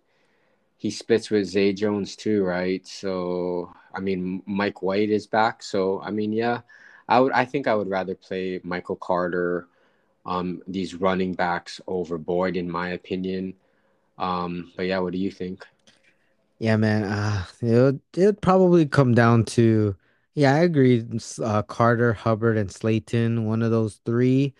he 0.79 0.91
splits 0.91 1.31
with 1.31 1.47
Zay 1.49 1.73
Jones 1.73 2.17
too, 2.17 2.45
right? 2.45 2.87
So, 2.87 3.73
I 3.95 4.01
mean, 4.01 4.43
Mike 4.47 4.83
White 4.83 5.11
is 5.11 5.27
back. 5.27 5.63
So, 5.63 6.01
I 6.03 6.11
mean, 6.11 6.33
yeah, 6.33 6.61
I 7.09 7.21
would. 7.21 7.33
I 7.33 7.45
think 7.45 7.67
I 7.67 7.75
would 7.75 7.89
rather 7.89 8.15
play 8.15 8.61
Michael 8.63 8.97
Carter, 8.97 9.69
um, 10.27 10.63
these 10.67 10.95
running 10.95 11.35
backs 11.35 11.81
over 11.87 12.19
Boyd, 12.19 12.57
in 12.57 12.71
my 12.71 12.91
opinion. 12.91 13.55
Um, 14.19 14.73
but 14.77 14.87
yeah, 14.87 14.99
what 14.99 15.13
do 15.13 15.19
you 15.19 15.31
think? 15.31 15.65
Yeah, 16.59 16.77
man. 16.77 17.05
Uh, 17.05 17.45
it 17.61 17.67
would 17.67 18.01
it 18.17 18.41
probably 18.41 18.87
come 18.87 19.15
down 19.15 19.45
to 19.57 19.97
yeah, 20.35 20.55
I 20.55 20.59
agree. 20.61 21.05
Uh, 21.43 21.63
Carter, 21.63 22.13
Hubbard, 22.13 22.57
and 22.57 22.71
Slayton, 22.71 23.47
one 23.47 23.63
of 23.63 23.71
those 23.71 24.01
three. 24.05 24.55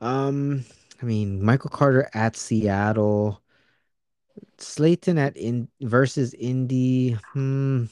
Um, 0.00 0.64
I 1.00 1.06
mean, 1.06 1.42
Michael 1.42 1.70
Carter 1.70 2.10
at 2.14 2.36
Seattle, 2.36 3.42
Slayton 4.58 5.18
at 5.18 5.36
in 5.36 5.68
versus 5.80 6.34
Indy. 6.34 7.12
Hmm, 7.32 7.84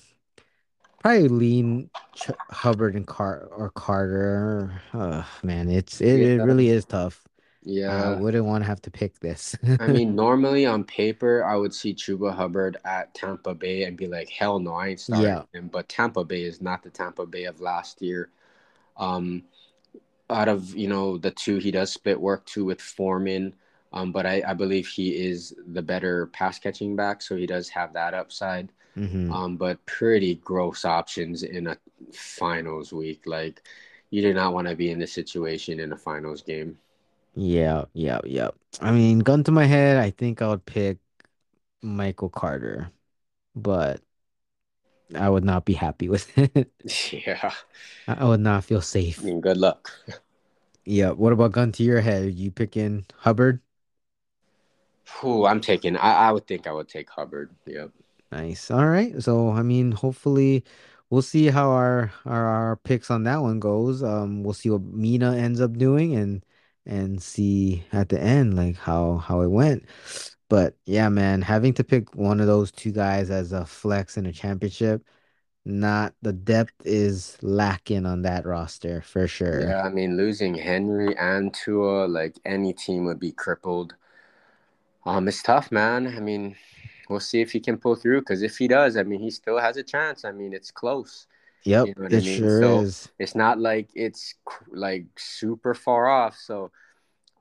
probably 1.06 1.28
lean 1.28 1.90
Ch 2.14 2.30
Hubbard 2.50 2.94
and 2.96 3.06
Car 3.06 3.48
or 3.56 3.70
Carter. 3.70 4.82
Uh, 4.92 5.24
man, 5.42 5.68
it's 5.70 6.00
it, 6.00 6.20
Yeah, 6.20 6.26
it 6.38 6.42
really 6.42 6.68
is 6.68 6.84
tough. 6.84 7.26
Yeah, 7.62 7.88
I 7.88 8.10
wouldn't 8.10 8.44
want 8.46 8.64
to 8.64 8.68
have 8.68 8.82
to 8.82 8.90
pick 8.90 9.20
this. 9.20 9.56
I 9.78 9.88
mean, 9.88 10.14
normally 10.16 10.64
on 10.64 10.84
paper, 10.84 11.44
I 11.44 11.56
would 11.56 11.74
see 11.74 11.94
Chuba 11.94 12.34
Hubbard 12.34 12.78
at 12.84 13.12
Tampa 13.14 13.54
Bay 13.54 13.84
and 13.84 13.96
be 13.96 14.06
like, 14.06 14.30
hell 14.30 14.58
no, 14.58 14.72
I 14.74 14.88
ain't 14.88 15.00
starting 15.00 15.24
Yeah. 15.24 15.44
him. 15.52 15.68
But 15.68 15.88
Tampa 15.88 16.24
Bay 16.24 16.42
is 16.42 16.62
not 16.62 16.82
the 16.82 16.90
Tampa 16.90 17.26
Bay 17.26 17.44
of 17.44 17.60
last 17.60 18.00
year. 18.00 18.30
Um, 18.96 19.44
out 20.30 20.48
of 20.48 20.74
you 20.76 20.88
know 20.88 21.18
the 21.18 21.30
two, 21.32 21.58
he 21.58 21.70
does 21.72 21.92
split 21.92 22.20
work 22.20 22.46
too 22.46 22.64
with 22.64 22.80
Foreman. 22.82 23.54
Um, 23.92 24.12
but 24.12 24.26
I, 24.26 24.42
I 24.46 24.54
believe 24.54 24.88
he 24.88 25.10
is 25.10 25.54
the 25.66 25.82
better 25.82 26.26
pass 26.28 26.58
catching 26.58 26.96
back, 26.96 27.22
so 27.22 27.36
he 27.36 27.46
does 27.46 27.68
have 27.70 27.94
that 27.94 28.14
upside. 28.14 28.70
Hmm 28.96 29.34
Um, 29.34 29.56
but 29.56 29.84
pretty 29.86 30.36
gross 30.36 30.84
options 30.84 31.42
in 31.42 31.66
a 31.68 31.78
finals 32.12 32.92
week. 32.92 33.22
Like 33.26 33.62
you 34.10 34.22
do 34.22 34.34
not 34.34 34.52
want 34.54 34.68
to 34.68 34.76
be 34.76 34.90
in 34.90 34.98
this 34.98 35.12
situation 35.12 35.80
in 35.80 35.92
a 35.92 35.96
finals 35.96 36.42
game. 36.42 36.78
Yeah, 37.34 37.84
yeah, 37.92 38.20
yeah. 38.24 38.50
I 38.80 38.92
mean, 38.92 39.18
gun 39.20 39.44
to 39.44 39.52
my 39.52 39.64
head, 39.66 39.98
I 39.98 40.10
think 40.10 40.40
I 40.42 40.48
would 40.48 40.64
pick 40.64 40.98
Michael 41.82 42.30
Carter, 42.30 42.92
but 43.56 44.02
I 45.14 45.28
would 45.30 45.44
not 45.44 45.64
be 45.64 45.74
happy 45.74 46.08
with 46.08 46.36
it. 46.38 46.72
Yeah, 47.12 47.52
I 48.08 48.14
I 48.14 48.24
would 48.24 48.40
not 48.40 48.64
feel 48.64 48.80
I 49.18 49.20
safe. 49.20 49.22
mean, 49.22 49.40
good 49.40 49.56
luck. 49.58 49.90
Yeah. 50.84 51.10
What 51.10 51.32
about 51.32 51.52
gun 51.52 51.72
to 51.72 51.82
your 51.82 52.00
head? 52.00 52.34
You 52.34 52.50
picking 52.50 53.06
Hubbard? 53.18 53.60
Whew, 55.20 55.46
I'm 55.46 55.60
taking. 55.60 55.96
I, 55.96 56.28
I 56.28 56.32
would 56.32 56.46
think 56.46 56.66
I 56.66 56.72
would 56.72 56.88
take 56.88 57.10
Hubbard. 57.10 57.50
Yep. 57.66 57.90
Nice. 58.32 58.70
All 58.70 58.86
right. 58.86 59.20
So, 59.22 59.50
I 59.50 59.62
mean, 59.62 59.92
hopefully 59.92 60.64
we'll 61.10 61.22
see 61.22 61.46
how 61.46 61.70
our 61.70 62.12
our, 62.24 62.46
our 62.46 62.76
picks 62.76 63.10
on 63.10 63.24
that 63.24 63.38
one 63.42 63.60
goes. 63.60 64.02
Um, 64.02 64.42
we'll 64.42 64.54
see 64.54 64.70
what 64.70 64.82
Mina 64.82 65.36
ends 65.36 65.60
up 65.60 65.74
doing 65.74 66.14
and 66.14 66.44
and 66.84 67.22
see 67.22 67.84
at 67.92 68.08
the 68.08 68.20
end 68.20 68.56
like 68.56 68.76
how 68.76 69.18
how 69.18 69.40
it 69.42 69.48
went. 69.50 69.84
But 70.48 70.76
yeah, 70.86 71.08
man, 71.08 71.42
having 71.42 71.74
to 71.74 71.84
pick 71.84 72.14
one 72.14 72.40
of 72.40 72.46
those 72.46 72.70
two 72.70 72.92
guys 72.92 73.30
as 73.30 73.52
a 73.52 73.64
flex 73.66 74.16
in 74.16 74.26
a 74.26 74.32
championship, 74.32 75.04
not 75.64 76.14
the 76.22 76.32
depth 76.32 76.74
is 76.84 77.38
lacking 77.42 78.06
on 78.06 78.22
that 78.22 78.46
roster 78.46 79.02
for 79.02 79.26
sure. 79.26 79.60
Yeah, 79.60 79.82
I 79.82 79.88
mean, 79.88 80.16
losing 80.16 80.54
Henry 80.54 81.16
and 81.16 81.52
Tua, 81.52 82.06
like 82.06 82.36
any 82.44 82.72
team 82.72 83.04
would 83.06 83.18
be 83.20 83.32
crippled. 83.32 83.94
Um, 85.04 85.28
it's 85.28 85.42
tough, 85.42 85.70
man. 85.72 86.06
I 86.06 86.20
mean, 86.20 86.56
we'll 87.08 87.20
see 87.20 87.40
if 87.40 87.52
he 87.52 87.60
can 87.60 87.78
pull 87.78 87.96
through. 87.96 88.20
Because 88.20 88.42
if 88.42 88.56
he 88.58 88.68
does, 88.68 88.96
I 88.96 89.02
mean, 89.02 89.20
he 89.20 89.30
still 89.30 89.58
has 89.58 89.76
a 89.76 89.82
chance. 89.82 90.24
I 90.24 90.32
mean, 90.32 90.52
it's 90.52 90.70
close. 90.70 91.26
Yep, 91.64 91.90
You 91.90 91.94
know 91.96 92.04
what 92.04 92.14
I 92.14 92.18
it 92.18 92.22
mean? 92.22 92.48
sure 92.48 92.62
So 92.62 92.86
is. 92.86 93.10
it's 93.18 93.34
not 93.34 93.58
like 93.60 93.90
it's 93.94 94.34
like 94.70 95.06
super 95.18 95.74
far 95.74 96.08
off. 96.08 96.36
So 96.38 96.72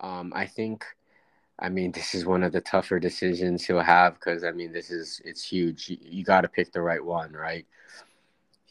um, 0.02 0.34
I 0.36 0.48
think, 0.48 0.86
I 1.60 1.70
mean, 1.70 1.92
this 1.94 2.16
is 2.16 2.26
one 2.26 2.44
of 2.44 2.54
the 2.54 2.62
tougher 2.62 3.00
decisions 3.00 3.66
he'll 3.66 3.82
have 3.82 4.16
because 4.16 4.44
I 4.44 4.52
mean, 4.52 4.74
this 4.74 4.92
is 4.92 5.22
it's 5.26 5.44
huge. 5.44 5.90
You, 5.90 5.98
you 6.02 6.24
got 6.26 6.42
to 6.42 6.50
pick 6.50 6.74
the 6.74 6.82
right 6.82 7.04
one, 7.04 7.34
right? 7.34 7.66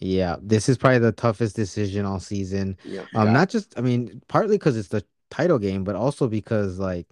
Yeah, 0.01 0.37
this 0.43 0.69
is 0.69 0.77
probably 0.77 0.99
the 0.99 1.13
toughest 1.13 1.57
decision 1.57 2.05
all 2.05 2.21
season. 2.21 2.77
Yep, 2.85 3.09
Um, 3.15 3.33
not 3.33 3.49
just, 3.49 3.79
I 3.79 3.81
mean, 3.81 4.23
partly 4.29 4.57
because 4.59 4.77
it's 4.77 4.89
the 4.89 5.05
title 5.31 5.59
game, 5.59 5.85
but 5.85 5.97
also 5.97 6.29
because 6.29 6.79
like 6.79 7.07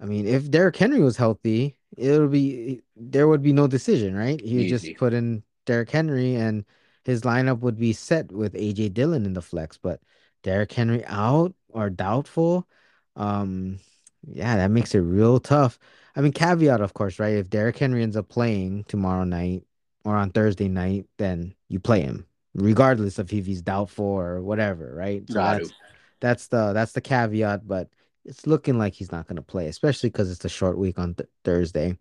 I 0.00 0.04
mean, 0.04 0.26
if 0.26 0.50
Derrick 0.50 0.76
Henry 0.76 1.00
was 1.00 1.16
healthy, 1.16 1.76
it'll 1.96 2.28
be 2.28 2.82
there 2.96 3.28
would 3.28 3.42
be 3.42 3.52
no 3.52 3.66
decision, 3.66 4.14
right? 4.14 4.40
He 4.40 4.58
would 4.58 4.68
just 4.68 4.94
put 4.96 5.12
in 5.14 5.42
Derrick 5.64 5.90
Henry 5.90 6.34
and 6.34 6.64
his 7.04 7.22
lineup 7.22 7.60
would 7.60 7.78
be 7.78 7.92
set 7.92 8.30
with 8.32 8.54
AJ 8.54 8.92
Dillon 8.94 9.24
in 9.24 9.32
the 9.32 9.42
flex. 9.42 9.78
But 9.78 10.00
Derrick 10.42 10.72
Henry 10.72 11.04
out 11.06 11.54
or 11.68 11.88
doubtful, 11.88 12.68
um, 13.16 13.78
yeah, 14.26 14.56
that 14.56 14.70
makes 14.70 14.94
it 14.94 15.00
real 15.00 15.40
tough. 15.40 15.78
I 16.14 16.20
mean, 16.20 16.32
caveat, 16.32 16.80
of 16.80 16.94
course, 16.94 17.18
right? 17.18 17.34
If 17.34 17.50
Derrick 17.50 17.78
Henry 17.78 18.02
ends 18.02 18.16
up 18.16 18.28
playing 18.28 18.84
tomorrow 18.84 19.24
night 19.24 19.64
or 20.04 20.16
on 20.16 20.30
Thursday 20.30 20.68
night, 20.68 21.06
then 21.18 21.54
you 21.68 21.80
play 21.80 22.00
him, 22.00 22.26
regardless 22.54 23.18
of 23.18 23.32
if 23.32 23.46
he's 23.46 23.62
doubtful 23.62 24.04
or 24.04 24.42
whatever, 24.42 24.94
right? 24.94 25.26
So 25.28 25.34
Got 25.34 25.54
to. 25.54 25.58
that's 25.58 25.72
that's 26.20 26.46
the 26.48 26.72
that's 26.72 26.92
the 26.92 27.00
caveat, 27.00 27.66
but 27.66 27.88
it's 28.26 28.46
looking 28.46 28.78
like 28.78 28.94
he's 28.94 29.12
not 29.12 29.26
going 29.26 29.36
to 29.36 29.42
play, 29.42 29.68
especially 29.68 30.10
because 30.10 30.30
it's 30.30 30.44
a 30.44 30.48
short 30.48 30.78
week 30.78 30.98
on 30.98 31.14
th 31.14 31.28
Thursday. 31.44 31.98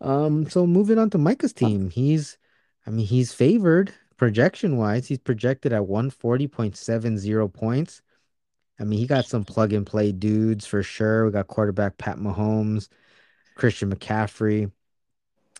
Um, 0.00 0.48
so 0.50 0.66
moving 0.66 0.98
on 0.98 1.10
to 1.10 1.18
Micah's 1.18 1.52
team, 1.52 1.90
he's, 1.90 2.38
I 2.86 2.90
mean, 2.90 3.06
he's 3.06 3.32
favored 3.32 3.94
projection 4.16 4.76
wise. 4.76 5.06
He's 5.08 5.18
projected 5.18 5.72
at 5.72 5.82
140.70 5.82 7.52
points. 7.52 8.02
I 8.78 8.84
mean, 8.84 8.98
he 8.98 9.06
got 9.06 9.26
some 9.26 9.44
plug 9.44 9.72
and 9.72 9.86
play 9.86 10.12
dudes 10.12 10.66
for 10.66 10.82
sure. 10.82 11.26
We 11.26 11.32
got 11.32 11.46
quarterback 11.48 11.98
Pat 11.98 12.18
Mahomes, 12.18 12.88
Christian 13.54 13.94
McCaffrey, 13.94 14.70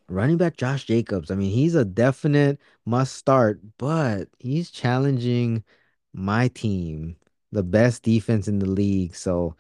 running 0.09 0.37
back 0.37 0.57
Josh 0.57 0.85
Jacobs. 0.87 1.31
I 1.31 1.35
mean, 1.37 1.51
he's 1.51 1.75
a 1.75 1.85
definite 1.85 2.61
must 2.85 3.15
start, 3.17 3.61
but 3.79 4.29
he's 4.39 4.71
challenging 4.71 5.65
my 6.13 6.49
team, 6.49 7.17
the 7.55 7.65
best 7.65 8.05
defense 8.05 8.49
in 8.49 8.61
the 8.61 8.67
league. 8.71 9.17
So, 9.17 9.57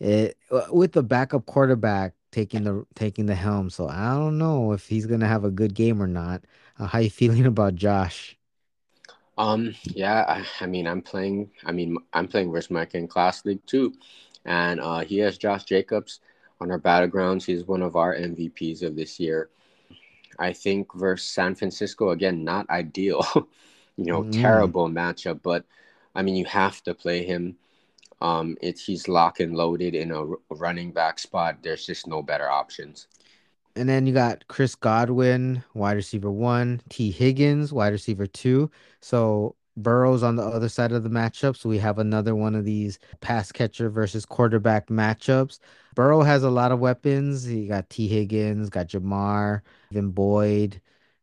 it 0.00 0.38
uh, 0.52 0.66
with 0.72 0.92
the 0.92 1.02
backup 1.04 1.46
quarterback 1.46 2.14
taking 2.32 2.64
the 2.64 2.86
taking 2.96 3.26
the 3.26 3.36
helm, 3.36 3.70
so 3.70 3.88
I 3.88 4.14
don't 4.16 4.38
know 4.38 4.72
if 4.72 4.88
he's 4.88 5.06
gonna 5.06 5.28
have 5.28 5.44
a 5.44 5.50
good 5.52 5.74
game 5.74 6.02
or 6.02 6.08
not. 6.08 6.44
Uh, 6.78 6.86
how 6.88 7.00
you 7.00 7.10
feeling 7.12 7.46
about 7.46 7.76
Josh? 7.76 8.38
Um, 9.38 9.74
yeah, 9.94 10.24
I, 10.28 10.64
I 10.64 10.66
mean, 10.66 10.86
I'm 10.86 11.02
playing. 11.02 11.50
I 11.64 11.72
mean, 11.72 11.96
I'm 12.12 12.28
playing 12.28 12.52
versus 12.52 12.70
Mike 12.70 12.94
in 12.94 13.08
Class 13.08 13.44
League 13.44 13.64
too, 13.66 13.94
and 14.44 14.80
uh, 14.80 15.00
he 15.00 15.18
has 15.18 15.38
Josh 15.38 15.64
Jacobs 15.64 16.20
on 16.60 16.70
our 16.70 16.78
battlegrounds. 16.78 17.44
He's 17.44 17.64
one 17.64 17.82
of 17.82 17.96
our 17.96 18.14
MVPs 18.14 18.82
of 18.82 18.94
this 18.96 19.18
year. 19.18 19.48
I 20.38 20.52
think 20.52 20.94
versus 20.94 21.28
San 21.28 21.54
Francisco 21.54 22.10
again, 22.10 22.44
not 22.44 22.70
ideal. 22.70 23.26
you 23.96 24.06
know, 24.06 24.24
Mm. 24.24 24.32
terrible 24.32 24.88
matchup, 24.88 25.40
but 25.42 25.64
I 26.14 26.22
mean, 26.22 26.36
you 26.36 26.44
have 26.46 26.82
to 26.84 26.94
play 26.94 27.24
him. 27.24 27.56
Um, 28.20 28.56
it's 28.60 28.84
he's 28.84 29.08
lock 29.08 29.40
and 29.40 29.56
loaded 29.56 29.94
in 29.94 30.12
a 30.12 30.24
running 30.54 30.92
back 30.92 31.18
spot. 31.18 31.58
There's 31.62 31.86
just 31.86 32.06
no 32.06 32.22
better 32.22 32.48
options. 32.48 33.08
And 33.74 33.88
then 33.88 34.06
you 34.06 34.12
got 34.12 34.46
Chris 34.48 34.74
Godwin, 34.74 35.64
wide 35.74 35.96
receiver 35.96 36.30
one, 36.30 36.82
Tee 36.88 37.10
Higgins, 37.10 37.72
wide 37.72 37.92
receiver 37.92 38.26
two. 38.26 38.70
So 39.00 39.56
Burrow's 39.76 40.22
on 40.22 40.36
the 40.36 40.42
other 40.42 40.68
side 40.68 40.92
of 40.92 41.02
the 41.02 41.08
matchup, 41.08 41.56
so 41.56 41.68
we 41.68 41.78
have 41.78 41.98
another 41.98 42.34
one 42.34 42.54
of 42.54 42.64
these 42.64 42.98
pass 43.20 43.50
catcher 43.50 43.88
versus 43.88 44.26
quarterback 44.26 44.88
matchups. 44.88 45.58
Burrow 45.94 46.22
has 46.22 46.42
a 46.42 46.50
lot 46.50 46.72
of 46.72 46.78
weapons. 46.80 47.44
He 47.44 47.66
got 47.66 47.88
Tee 47.88 48.08
Higgins, 48.08 48.68
got 48.68 48.88
Ja'Marr, 48.88 49.62
even 49.90 50.10
Boyd, 50.10 50.80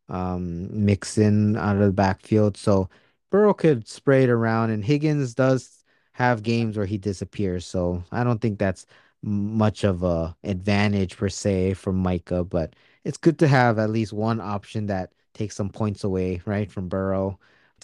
um, 0.10 0.68
Mixon 0.86 1.56
out 1.56 1.76
of 1.76 1.84
the 1.84 1.92
backfield. 1.92 2.58
So 2.58 2.90
Burrow 3.30 3.54
could 3.54 3.88
spray 3.88 4.24
it 4.24 4.30
around, 4.30 4.72
and 4.72 4.84
Higgins 4.84 5.34
does 5.34 5.84
have 6.14 6.44
games 6.44 6.78
where 6.78 6.86
he 6.86 6.98
disappears. 6.98 7.66
So 7.66 8.04
I 8.12 8.24
don't 8.24 8.40
think 8.42 8.60
that's 8.60 8.86
much 9.22 9.84
of 9.84 10.04
a 10.04 10.36
advantage 10.44 11.18
per 11.18 11.30
se 11.30 11.74
for 11.76 11.92
Micah, 11.94 12.44
but 12.44 12.76
it's 13.04 13.18
good 13.18 13.40
to 13.40 13.48
have 13.48 13.80
at 13.80 13.90
least 13.90 14.14
one 14.14 14.40
option 14.40 14.88
that 14.88 15.14
takes 15.34 15.56
some 15.56 15.70
points 15.70 16.04
away, 16.04 16.42
right, 16.46 16.72
from 16.72 16.90
Burrow 16.90 17.40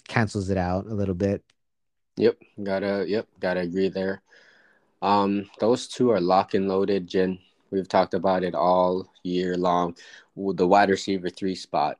cancels 0.08 0.50
it 0.50 0.56
out 0.56 0.86
a 0.86 0.94
little 0.94 1.14
bit. 1.14 1.42
Yep, 2.16 2.38
gotta 2.62 3.04
yep, 3.06 3.26
gotta 3.40 3.60
agree 3.60 3.88
there. 3.88 4.22
Um, 5.02 5.50
those 5.60 5.88
two 5.88 6.10
are 6.10 6.20
lock 6.20 6.54
and 6.54 6.68
loaded, 6.68 7.06
Jin. 7.06 7.38
We've 7.70 7.88
talked 7.88 8.14
about 8.14 8.44
it 8.44 8.54
all 8.54 9.12
year 9.22 9.56
long. 9.56 9.96
The 10.36 10.66
wide 10.66 10.90
receiver 10.90 11.28
three 11.28 11.54
spot 11.54 11.98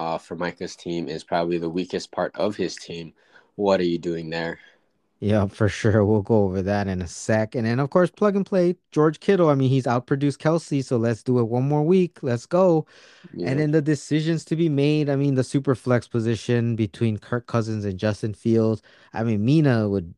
uh, 0.00 0.16
for 0.16 0.34
Micah's 0.34 0.74
team 0.74 1.08
is 1.08 1.22
probably 1.22 1.58
the 1.58 1.68
weakest 1.68 2.10
part 2.10 2.34
of 2.34 2.56
his 2.56 2.74
team. 2.74 3.12
What 3.56 3.80
are 3.80 3.84
you 3.84 3.98
doing 3.98 4.30
there? 4.30 4.58
Yeah, 5.20 5.46
for 5.48 5.68
sure. 5.68 6.02
We'll 6.06 6.22
go 6.22 6.44
over 6.44 6.62
that 6.62 6.88
in 6.88 7.02
a 7.02 7.06
sec. 7.06 7.54
And 7.54 7.66
then, 7.66 7.78
of 7.78 7.90
course, 7.90 8.10
plug 8.10 8.34
and 8.34 8.46
play 8.46 8.76
George 8.92 9.20
Kittle. 9.20 9.50
I 9.50 9.54
mean, 9.54 9.68
he's 9.68 9.84
outproduced 9.84 10.38
Kelce, 10.38 10.82
so 10.82 10.96
let's 10.96 11.22
do 11.22 11.38
it 11.38 11.48
one 11.48 11.68
more 11.68 11.82
week. 11.82 12.22
Let's 12.22 12.46
go. 12.46 12.86
And 13.44 13.58
then 13.60 13.72
the 13.72 13.82
decisions 13.82 14.46
to 14.46 14.56
be 14.56 14.70
made. 14.70 15.10
I 15.10 15.16
mean, 15.16 15.34
the 15.34 15.44
super 15.44 15.74
flex 15.74 16.08
position 16.08 16.74
between 16.74 17.18
Kirk 17.18 17.46
Cousins 17.46 17.84
and 17.84 17.98
Justin 17.98 18.32
Fields. 18.32 18.80
I 19.12 19.22
mean, 19.22 19.44
Mina 19.44 19.86
would 19.90 20.14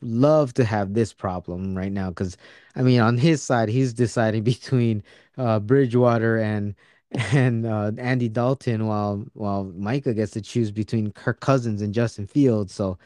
love 0.00 0.54
to 0.54 0.64
have 0.64 0.94
this 0.94 1.12
problem 1.12 1.76
right 1.76 1.92
now 1.92 2.08
because, 2.08 2.38
I 2.74 2.80
mean, 2.82 3.00
on 3.00 3.18
his 3.18 3.42
side, 3.42 3.68
he's 3.68 3.92
deciding 3.92 4.42
between 4.54 5.02
uh, 5.36 5.60
Bridgewater 5.60 6.38
and 6.38 6.74
and 7.12 7.66
uh, 7.66 7.92
Andy 7.98 8.28
Dalton, 8.28 8.86
while 8.86 9.24
while 9.34 9.64
Micah 9.64 10.14
gets 10.14 10.32
to 10.32 10.42
choose 10.42 10.70
between 10.70 11.12
Kirk 11.12 11.40
Cousins 11.40 11.82
and 11.82 11.94
Justin 11.94 12.26
Fields. 12.26 12.74
So. 12.74 12.98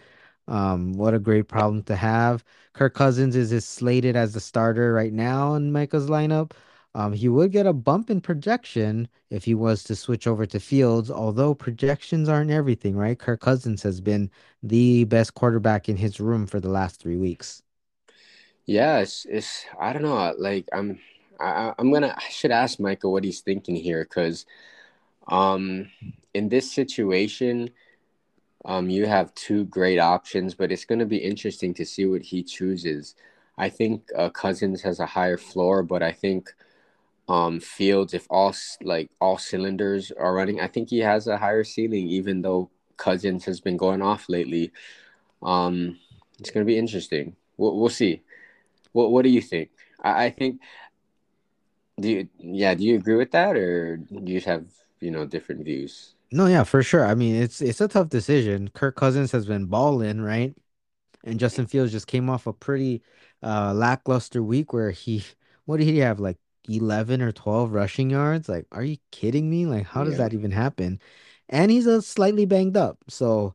Um, 0.49 0.92
what 0.95 1.14
a 1.14 1.19
great 1.21 1.49
problem 1.49 1.83
to 1.85 1.97
have. 1.97 2.45
Kirk 2.73 2.95
Cousins 2.95 3.37
is, 3.37 3.52
is 3.52 3.64
slated 3.64 4.16
as 4.16 4.35
the 4.35 4.40
starter 4.40 4.92
right 4.92 5.12
now 5.12 5.54
in 5.54 5.73
Micah's 5.73 6.09
lineup. 6.09 6.52
Um, 6.95 7.12
he 7.12 7.28
would 7.28 7.52
get 7.52 7.66
a 7.66 7.73
bump 7.73 8.11
in 8.11 8.21
projection 8.21 9.09
if 9.30 9.45
he 9.45 9.54
was 9.54 9.85
to 9.85 9.95
switch 9.97 10.26
over 10.26 10.47
to 10.47 10.59
Fields, 10.61 11.11
although 11.11 11.54
projections 11.54 12.28
aren't 12.28 12.50
everything, 12.50 12.97
right? 12.97 13.19
Kirk 13.19 13.40
Cousins 13.40 13.83
has 13.85 14.00
been 14.00 14.30
the 14.62 15.04
best 15.04 15.35
quarterback 15.35 15.88
in 15.88 15.97
his 15.97 16.19
room 16.21 16.47
for 16.47 16.59
the 16.61 16.69
last 16.71 17.00
three 17.00 17.16
weeks. 17.16 17.62
Yeah, 18.66 18.99
it's, 19.00 19.26
it's 19.28 19.64
I 19.78 19.92
don't 19.92 20.02
know. 20.02 20.35
Like 20.38 20.69
I'm 20.73 20.99
I, 21.40 21.75
I'm 21.78 21.92
gonna 21.92 22.14
I 22.16 22.28
should 22.30 22.50
ask 22.50 22.78
Michael 22.80 23.12
what 23.12 23.25
he's 23.25 23.40
thinking 23.40 23.76
here 23.76 24.04
because 24.04 24.47
um 25.28 25.88
in 26.35 26.49
this 26.49 26.70
situation 26.70 27.70
um 28.64 28.90
you 28.90 29.06
have 29.06 29.35
two 29.35 29.64
great 29.66 29.99
options, 29.99 30.54
but 30.54 30.73
it's 30.73 30.85
gonna 30.85 31.06
be 31.06 31.18
interesting 31.18 31.75
to 31.75 31.85
see 31.87 32.06
what 32.06 32.23
he 32.23 32.42
chooses. 32.42 33.14
I 33.59 33.68
think 33.68 34.09
uh, 34.16 34.30
Cousins 34.30 34.82
has 34.82 35.00
a 35.00 35.06
higher 35.06 35.37
floor, 35.37 35.82
but 35.82 36.02
I 36.02 36.12
think 36.12 36.50
um 37.28 37.61
Fields, 37.61 38.14
if 38.14 38.26
all 38.30 38.54
like 38.82 39.11
all 39.20 39.38
cylinders 39.38 40.12
are 40.12 40.35
running, 40.35 40.61
I 40.61 40.66
think 40.68 40.90
he 40.90 40.99
has 41.00 41.26
a 41.26 41.38
higher 41.38 41.64
ceiling, 41.64 42.09
even 42.09 42.42
though 42.42 42.70
Cousins 42.97 43.44
has 43.47 43.61
been 43.61 43.76
going 43.76 44.02
off 44.02 44.28
lately. 44.28 44.73
Um, 45.42 45.99
it's 46.38 46.50
gonna 46.50 46.66
be 46.66 46.78
interesting. 46.78 47.37
We'll, 47.56 47.78
we'll 47.78 47.88
see. 47.90 48.23
What 48.92 49.11
What 49.12 49.23
do 49.23 49.30
you 49.30 49.40
think? 49.42 49.70
I, 50.02 50.26
I 50.26 50.30
think 50.30 50.61
do 52.00 52.09
you 52.11 52.28
yeah 52.38 52.75
do 52.75 52.85
you 52.85 52.97
agree 52.97 53.16
with 53.16 53.31
that 53.33 53.57
or 53.57 53.96
do 53.98 54.33
you 54.33 54.40
have 54.40 54.66
you 55.01 55.11
know 55.11 55.27
different 55.27 55.64
views? 55.64 56.14
No, 56.33 56.46
yeah, 56.46 56.62
for 56.64 56.83
sure. 56.83 57.05
I 57.07 57.14
mean, 57.14 57.35
it's 57.37 57.61
it's 57.61 57.81
a 57.81 57.88
tough 57.88 58.09
decision. 58.09 58.68
Kirk 58.68 58.94
Cousins 58.96 59.33
has 59.33 59.46
been 59.46 59.66
balling, 59.66 60.20
right? 60.20 60.55
And 61.25 61.40
Justin 61.40 61.66
Fields 61.66 61.92
just 61.92 62.07
came 62.09 62.31
off 62.31 62.46
a 62.46 62.53
pretty 62.55 63.03
uh 63.42 63.75
lackluster 63.75 64.42
week 64.42 64.72
where 64.72 64.90
he 64.92 65.25
what 65.66 65.79
did 65.79 65.87
he 65.88 65.98
have 65.98 66.20
like 66.20 66.38
11 66.68 67.22
or 67.22 67.33
12 67.33 67.72
rushing 67.72 68.11
yards? 68.11 68.48
Like, 68.48 68.66
are 68.72 68.85
you 68.85 68.98
kidding 69.12 69.51
me? 69.51 69.66
Like, 69.66 69.87
how 69.87 70.05
does 70.05 70.16
Yeah, 70.16 70.18
that 70.18 70.35
even 70.35 70.53
happen? 70.53 71.01
And 71.48 71.70
he's 71.72 71.87
a 71.87 72.03
slightly 72.03 72.46
banged 72.46 72.77
up. 72.77 72.98
So, 73.09 73.55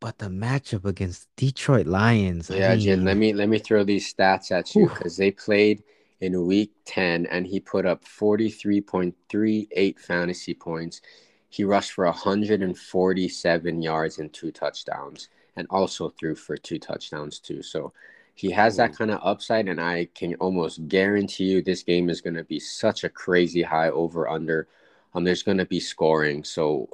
but 0.00 0.18
the 0.18 0.26
matchup 0.28 0.84
against 0.86 1.28
Detroit 1.36 1.86
Lions, 1.88 2.50
I 2.50 2.60
yeah, 2.60 2.76
Jin. 2.76 3.04
Let 3.04 3.16
me 3.16 3.32
let 3.32 3.48
me 3.48 3.58
throw 3.58 3.84
these 3.84 4.12
stats 4.12 4.50
at 4.50 4.74
you 4.76 4.88
because 4.88 5.16
they 5.16 5.30
played 5.30 5.82
in 6.22 6.46
week 6.46 6.72
ten 6.86 7.26
and 7.26 7.46
he 7.46 7.60
put 7.60 7.84
up 7.84 8.04
forty 8.04 8.48
three 8.48 8.80
point 8.80 9.14
three 9.28 9.68
eight 9.72 9.98
fantasy 10.00 10.54
points. 10.54 11.02
He 11.50 11.64
rushed 11.64 11.92
for 11.92 12.06
one 12.06 12.14
hundred 12.14 12.62
and 12.62 12.78
forty 12.78 13.28
seven 13.28 13.82
yards 13.82 14.18
and 14.20 14.32
two 14.32 14.52
touchdowns, 14.52 15.28
and 15.56 15.66
also 15.68 16.08
threw 16.08 16.34
for 16.34 16.56
two 16.56 16.78
touchdowns 16.78 17.38
too. 17.38 17.62
So 17.62 17.92
he 18.34 18.50
has 18.52 18.76
that 18.76 18.96
kind 18.96 19.10
of 19.10 19.20
upside, 19.22 19.68
and 19.68 19.80
I 19.80 20.08
can 20.14 20.34
almost 20.36 20.88
guarantee 20.88 21.50
you 21.52 21.62
this 21.62 21.82
game 21.82 22.08
is 22.08 22.22
going 22.22 22.36
to 22.36 22.44
be 22.44 22.60
such 22.60 23.04
a 23.04 23.10
crazy 23.10 23.62
high 23.62 23.90
over 23.90 24.28
under. 24.28 24.68
Um, 25.14 25.24
there's 25.24 25.42
going 25.42 25.58
to 25.58 25.66
be 25.66 25.80
scoring. 25.80 26.44
So 26.44 26.88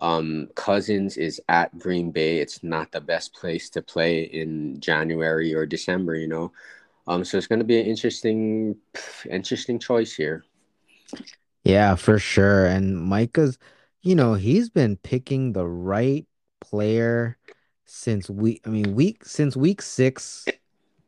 Um, 0.00 0.48
Cousins 0.54 1.16
is 1.18 1.40
at 1.48 1.76
Green 1.84 2.12
Bay. 2.12 2.38
It's 2.38 2.62
not 2.62 2.92
the 2.92 3.00
best 3.00 3.34
place 3.34 3.68
to 3.70 3.82
play 3.82 4.30
in 4.30 4.78
January 4.80 5.50
or 5.54 5.66
December, 5.66 6.14
you 6.14 6.28
know. 6.28 6.52
Um, 7.08 7.24
so 7.24 7.38
it's 7.38 7.46
going 7.48 7.60
to 7.60 7.64
be 7.64 7.80
an 7.80 7.86
interesting, 7.86 8.76
interesting 9.30 9.80
choice 9.80 10.14
here. 10.14 10.44
Yeah, 11.64 11.96
for 11.96 12.18
sure. 12.18 12.66
And 12.66 12.96
Micah's, 12.96 13.58
you 14.02 14.14
know, 14.14 14.34
he's 14.34 14.70
been 14.70 14.96
picking 14.96 15.52
the 15.52 15.66
right 15.66 16.26
player 16.60 17.38
since 17.86 18.30
week, 18.30 18.60
I 18.66 18.70
mean, 18.70 18.94
week 18.94 19.24
since 19.24 19.56
week 19.56 19.82
six. 19.82 20.52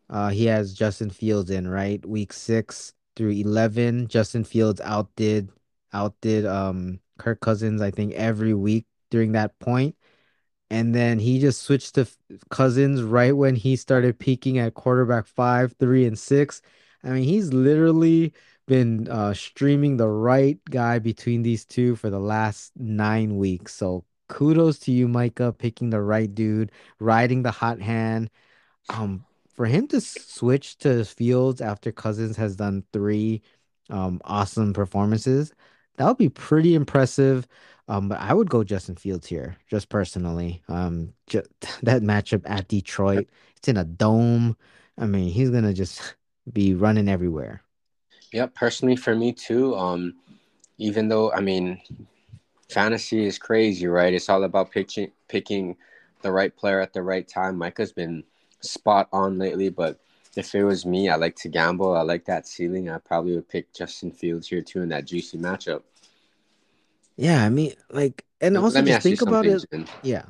Uh, 0.08 0.30
he 0.30 0.46
has 0.46 0.74
Justin 0.74 1.10
Fields 1.10 1.50
in, 1.50 1.68
right? 1.68 2.04
Week 2.06 2.32
six 2.32 2.94
through 3.16 3.30
11. 3.32 4.08
Justin 4.08 4.44
Fields 4.44 4.80
outdid 4.80 5.50
outdid 5.92 6.46
um 6.46 7.00
Kirk 7.18 7.40
Cousins, 7.40 7.82
I 7.82 7.90
think, 7.90 8.14
every 8.14 8.54
week 8.54 8.86
during 9.10 9.32
that 9.32 9.58
point. 9.60 9.96
And 10.70 10.94
then 10.94 11.18
he 11.18 11.40
just 11.40 11.62
switched 11.62 11.96
to 11.96 12.06
Cousins 12.50 13.02
right 13.02 13.36
when 13.36 13.56
he 13.56 13.76
started 13.76 14.18
peaking 14.18 14.58
at 14.58 14.74
quarterback 14.74 15.26
five, 15.26 15.74
three, 15.80 16.06
and 16.06 16.18
six. 16.18 16.62
I 17.02 17.10
mean, 17.10 17.24
he's 17.24 17.52
literally 17.52 18.32
been 18.66 19.08
uh, 19.08 19.34
streaming 19.34 19.96
the 19.96 20.08
right 20.08 20.58
guy 20.70 20.98
between 21.00 21.42
these 21.42 21.64
two 21.64 21.96
for 21.96 22.08
the 22.08 22.20
last 22.20 22.72
nine 22.76 23.36
weeks. 23.36 23.74
So 23.74 24.04
kudos 24.28 24.78
to 24.80 24.92
you, 24.92 25.08
Micah, 25.08 25.52
picking 25.52 25.90
the 25.90 26.00
right 26.00 26.32
dude, 26.32 26.70
riding 27.00 27.42
the 27.42 27.50
hot 27.50 27.80
hand. 27.80 28.30
Um, 28.88 29.24
for 29.54 29.66
him 29.66 29.88
to 29.88 30.00
switch 30.00 30.78
to 30.78 31.04
Fields 31.04 31.60
after 31.60 31.92
Cousins 31.92 32.36
has 32.36 32.56
done 32.56 32.84
three 32.92 33.42
um 33.90 34.20
awesome 34.24 34.72
performances, 34.72 35.52
that 35.96 36.06
would 36.06 36.16
be 36.18 36.28
pretty 36.28 36.74
impressive. 36.74 37.46
Um, 37.90 38.08
but 38.08 38.20
I 38.20 38.32
would 38.32 38.48
go 38.48 38.62
Justin 38.62 38.94
Fields 38.94 39.26
here, 39.26 39.56
just 39.68 39.88
personally. 39.88 40.62
Um, 40.68 41.12
that 41.82 42.02
matchup 42.02 42.42
at 42.44 42.68
Detroit, 42.68 43.28
it's 43.56 43.66
in 43.66 43.76
a 43.76 43.84
dome. 43.84 44.56
I 44.96 45.06
mean, 45.06 45.28
he's 45.28 45.50
gonna 45.50 45.74
just 45.74 46.14
be 46.52 46.72
running 46.72 47.08
everywhere. 47.08 47.62
Yep, 48.32 48.54
personally 48.54 48.94
for 48.94 49.16
me 49.16 49.32
too. 49.32 49.74
Um, 49.74 50.14
even 50.78 51.08
though 51.08 51.32
I 51.32 51.40
mean, 51.40 51.80
fantasy 52.70 53.26
is 53.26 53.38
crazy, 53.38 53.88
right? 53.88 54.14
It's 54.14 54.28
all 54.28 54.44
about 54.44 54.70
picking 54.70 55.10
picking 55.26 55.76
the 56.22 56.30
right 56.30 56.56
player 56.56 56.80
at 56.80 56.92
the 56.92 57.02
right 57.02 57.26
time. 57.26 57.58
Micah's 57.58 57.92
been 57.92 58.22
spot 58.60 59.08
on 59.12 59.36
lately, 59.36 59.68
but 59.68 59.98
if 60.36 60.54
it 60.54 60.62
was 60.62 60.86
me, 60.86 61.08
I 61.08 61.16
like 61.16 61.34
to 61.36 61.48
gamble. 61.48 61.96
I 61.96 62.02
like 62.02 62.24
that 62.26 62.46
ceiling. 62.46 62.88
I 62.88 62.98
probably 62.98 63.34
would 63.34 63.48
pick 63.48 63.74
Justin 63.74 64.12
Fields 64.12 64.46
here 64.46 64.62
too 64.62 64.82
in 64.82 64.90
that 64.90 65.06
juicy 65.06 65.38
matchup. 65.38 65.82
Yeah, 67.20 67.44
I 67.44 67.50
mean, 67.50 67.74
like, 67.90 68.24
and 68.40 68.56
also 68.56 68.76
Let 68.76 68.84
me 68.84 68.90
just 68.92 68.96
ask 68.96 69.04
you 69.04 69.16
think 69.16 69.28
about 69.28 69.44
something, 69.44 69.80
it. 69.82 69.86
Jin. 69.86 69.94
Yeah. 70.02 70.24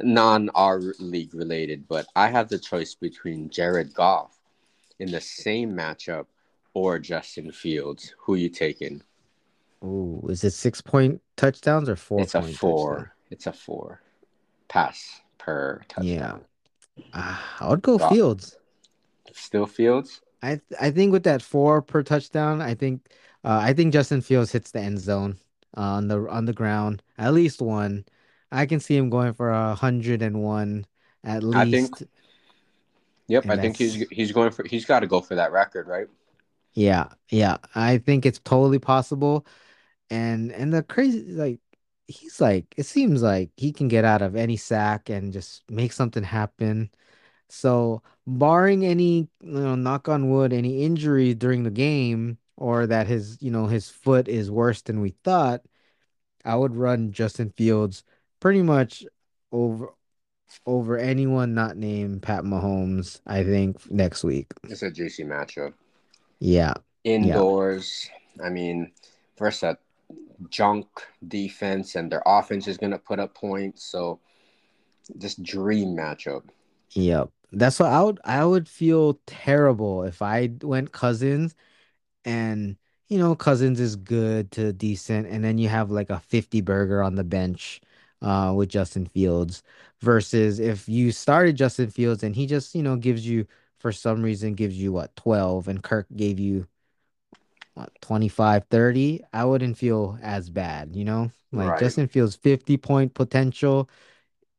non 0.00 0.50
R 0.54 0.80
league 1.00 1.34
related, 1.34 1.88
but 1.88 2.06
I 2.14 2.28
have 2.28 2.48
the 2.48 2.58
choice 2.58 2.94
between 2.94 3.50
Jared 3.50 3.92
Goff 3.92 4.38
in 5.00 5.10
the 5.10 5.20
same 5.20 5.72
matchup 5.72 6.26
or 6.74 7.00
Justin 7.00 7.50
Fields. 7.50 8.14
Who 8.20 8.36
you 8.36 8.48
taking? 8.48 9.02
Oh, 9.82 10.22
is 10.28 10.44
it 10.44 10.52
six 10.52 10.80
point 10.80 11.20
touchdowns 11.36 11.88
or 11.88 11.96
four 11.96 12.20
It's 12.20 12.36
a 12.36 12.42
four. 12.42 13.14
It's 13.30 13.48
a 13.48 13.52
four 13.52 14.00
pass 14.68 15.20
per 15.38 15.82
Yeah. 16.00 16.20
touchdown. 16.20 16.44
Ah, 17.14 17.56
I 17.60 17.68
would 17.68 17.82
go 17.82 17.98
Goff. 17.98 18.12
Fields. 18.12 18.56
Still 19.32 19.66
Fields? 19.66 20.20
I 20.40 20.50
th- 20.56 20.80
I 20.80 20.90
think 20.92 21.10
with 21.10 21.24
that 21.24 21.42
four 21.42 21.82
per 21.82 22.04
touchdown, 22.04 22.60
I 22.60 22.74
think 22.74 23.08
uh, 23.44 23.58
I 23.60 23.72
think 23.72 23.92
Justin 23.92 24.20
Fields 24.20 24.52
hits 24.52 24.70
the 24.70 24.80
end 24.80 25.00
zone 25.00 25.36
uh, 25.76 25.80
on 25.80 26.08
the 26.08 26.28
on 26.28 26.44
the 26.46 26.52
ground 26.52 27.02
at 27.18 27.32
least 27.34 27.60
one. 27.62 28.04
I 28.52 28.66
can 28.66 28.80
see 28.80 28.96
him 28.96 29.10
going 29.10 29.34
for 29.34 29.50
a 29.50 29.74
hundred 29.74 30.22
and 30.22 30.42
one 30.42 30.86
at 31.24 31.42
I 31.52 31.64
think. 31.64 31.92
least, 31.92 32.04
Yep, 33.28 33.46
I 33.50 33.56
think 33.56 33.76
he's 33.76 33.94
he's 34.10 34.32
going 34.32 34.50
for 34.50 34.64
he's 34.66 34.84
got 34.84 35.00
to 35.00 35.06
go 35.06 35.20
for 35.20 35.34
that 35.36 35.52
record, 35.52 35.86
right? 35.86 36.08
yeah, 36.74 37.08
yeah. 37.30 37.58
I 37.74 37.98
think 37.98 38.24
it's 38.26 38.38
totally 38.40 38.78
possible. 38.78 39.46
And 40.10 40.52
and 40.52 40.72
the 40.74 40.82
crazy 40.82 41.24
like 41.32 41.60
he's 42.08 42.40
like 42.40 42.74
it 42.78 42.86
seems 42.86 43.22
like 43.22 43.50
he 43.56 43.72
can 43.72 43.88
get 43.88 44.04
out 44.04 44.22
of 44.22 44.36
any 44.36 44.56
sack 44.58 45.10
and 45.10 45.32
just 45.32 45.64
make 45.70 45.92
something 45.92 46.24
happen. 46.24 46.90
So 47.50 48.02
barring 48.26 48.84
any, 48.86 49.28
you 49.42 49.52
know, 49.52 49.76
knock 49.76 50.08
on 50.08 50.30
wood, 50.30 50.52
any 50.52 50.84
injury 50.84 51.34
during 51.34 51.64
the 51.64 51.70
game 51.72 52.38
or 52.56 52.86
that 52.86 53.06
his, 53.06 53.38
you 53.40 53.50
know, 53.50 53.66
his 53.66 53.90
foot 53.90 54.28
is 54.28 54.50
worse 54.50 54.82
than 54.82 55.00
we 55.00 55.14
thought, 55.24 55.62
I 56.44 56.56
would 56.56 56.76
run 56.76 57.12
Justin 57.12 57.50
Fields 57.56 58.04
pretty 58.40 58.62
much 58.62 59.04
over 59.52 59.92
over 60.66 60.98
anyone 60.98 61.54
not 61.54 61.76
named 61.76 62.22
Pat 62.22 62.44
Mahomes, 62.44 63.20
I 63.26 63.42
think, 63.42 63.90
next 63.90 64.22
week. 64.22 64.52
It's 64.64 64.82
a 64.82 64.90
juicy 64.90 65.24
matchup. 65.24 65.72
Yeah. 66.40 66.74
Yeah. 67.04 67.14
Indoors, 67.14 68.08
I 68.42 68.50
mean, 68.50 68.92
versus 69.38 69.62
a 69.62 69.78
junk 70.50 70.86
defense, 71.26 71.94
and 71.94 72.12
their 72.12 72.22
offense 72.26 72.68
is 72.68 72.76
going 72.76 72.92
to 72.92 72.98
put 72.98 73.18
up 73.18 73.34
points. 73.34 73.84
So, 73.84 74.20
just 75.18 75.42
dream 75.42 75.96
matchup. 75.96 76.42
Yep. 76.90 77.30
That's 77.52 77.80
what 77.80 77.90
I 77.90 78.02
would 78.02 78.20
I 78.24 78.44
would 78.44 78.68
feel 78.68 79.20
terrible 79.26 80.04
if 80.04 80.22
I 80.22 80.50
went 80.62 80.92
Cousins 80.92 81.54
and 82.24 82.76
you 83.08 83.18
know 83.18 83.34
Cousins 83.34 83.80
is 83.80 83.96
good 83.96 84.50
to 84.52 84.72
decent 84.72 85.26
and 85.28 85.44
then 85.44 85.58
you 85.58 85.68
have 85.68 85.90
like 85.90 86.10
a 86.10 86.20
50 86.20 86.60
burger 86.60 87.02
on 87.02 87.14
the 87.16 87.24
bench 87.24 87.80
uh 88.22 88.52
with 88.56 88.68
Justin 88.68 89.06
Fields 89.06 89.62
versus 90.00 90.58
if 90.60 90.88
you 90.88 91.12
started 91.12 91.56
Justin 91.56 91.90
Fields 91.90 92.22
and 92.22 92.34
he 92.36 92.46
just, 92.46 92.74
you 92.74 92.82
know, 92.82 92.96
gives 92.96 93.26
you 93.26 93.46
for 93.78 93.92
some 93.92 94.22
reason 94.22 94.54
gives 94.54 94.76
you 94.76 94.92
what 94.92 95.14
12 95.16 95.68
and 95.68 95.82
Kirk 95.82 96.06
gave 96.16 96.38
you 96.38 96.66
what, 97.74 97.90
25, 98.02 98.64
30, 98.70 99.22
I 99.32 99.44
wouldn't 99.44 99.78
feel 99.78 100.18
as 100.22 100.50
bad, 100.50 100.94
you 100.94 101.04
know? 101.04 101.30
Like 101.52 101.68
Right. 101.68 101.76
Justin 101.76 102.08
Fields 102.08 102.36
50 102.36 102.76
point 102.76 103.14
potential. 103.14 103.88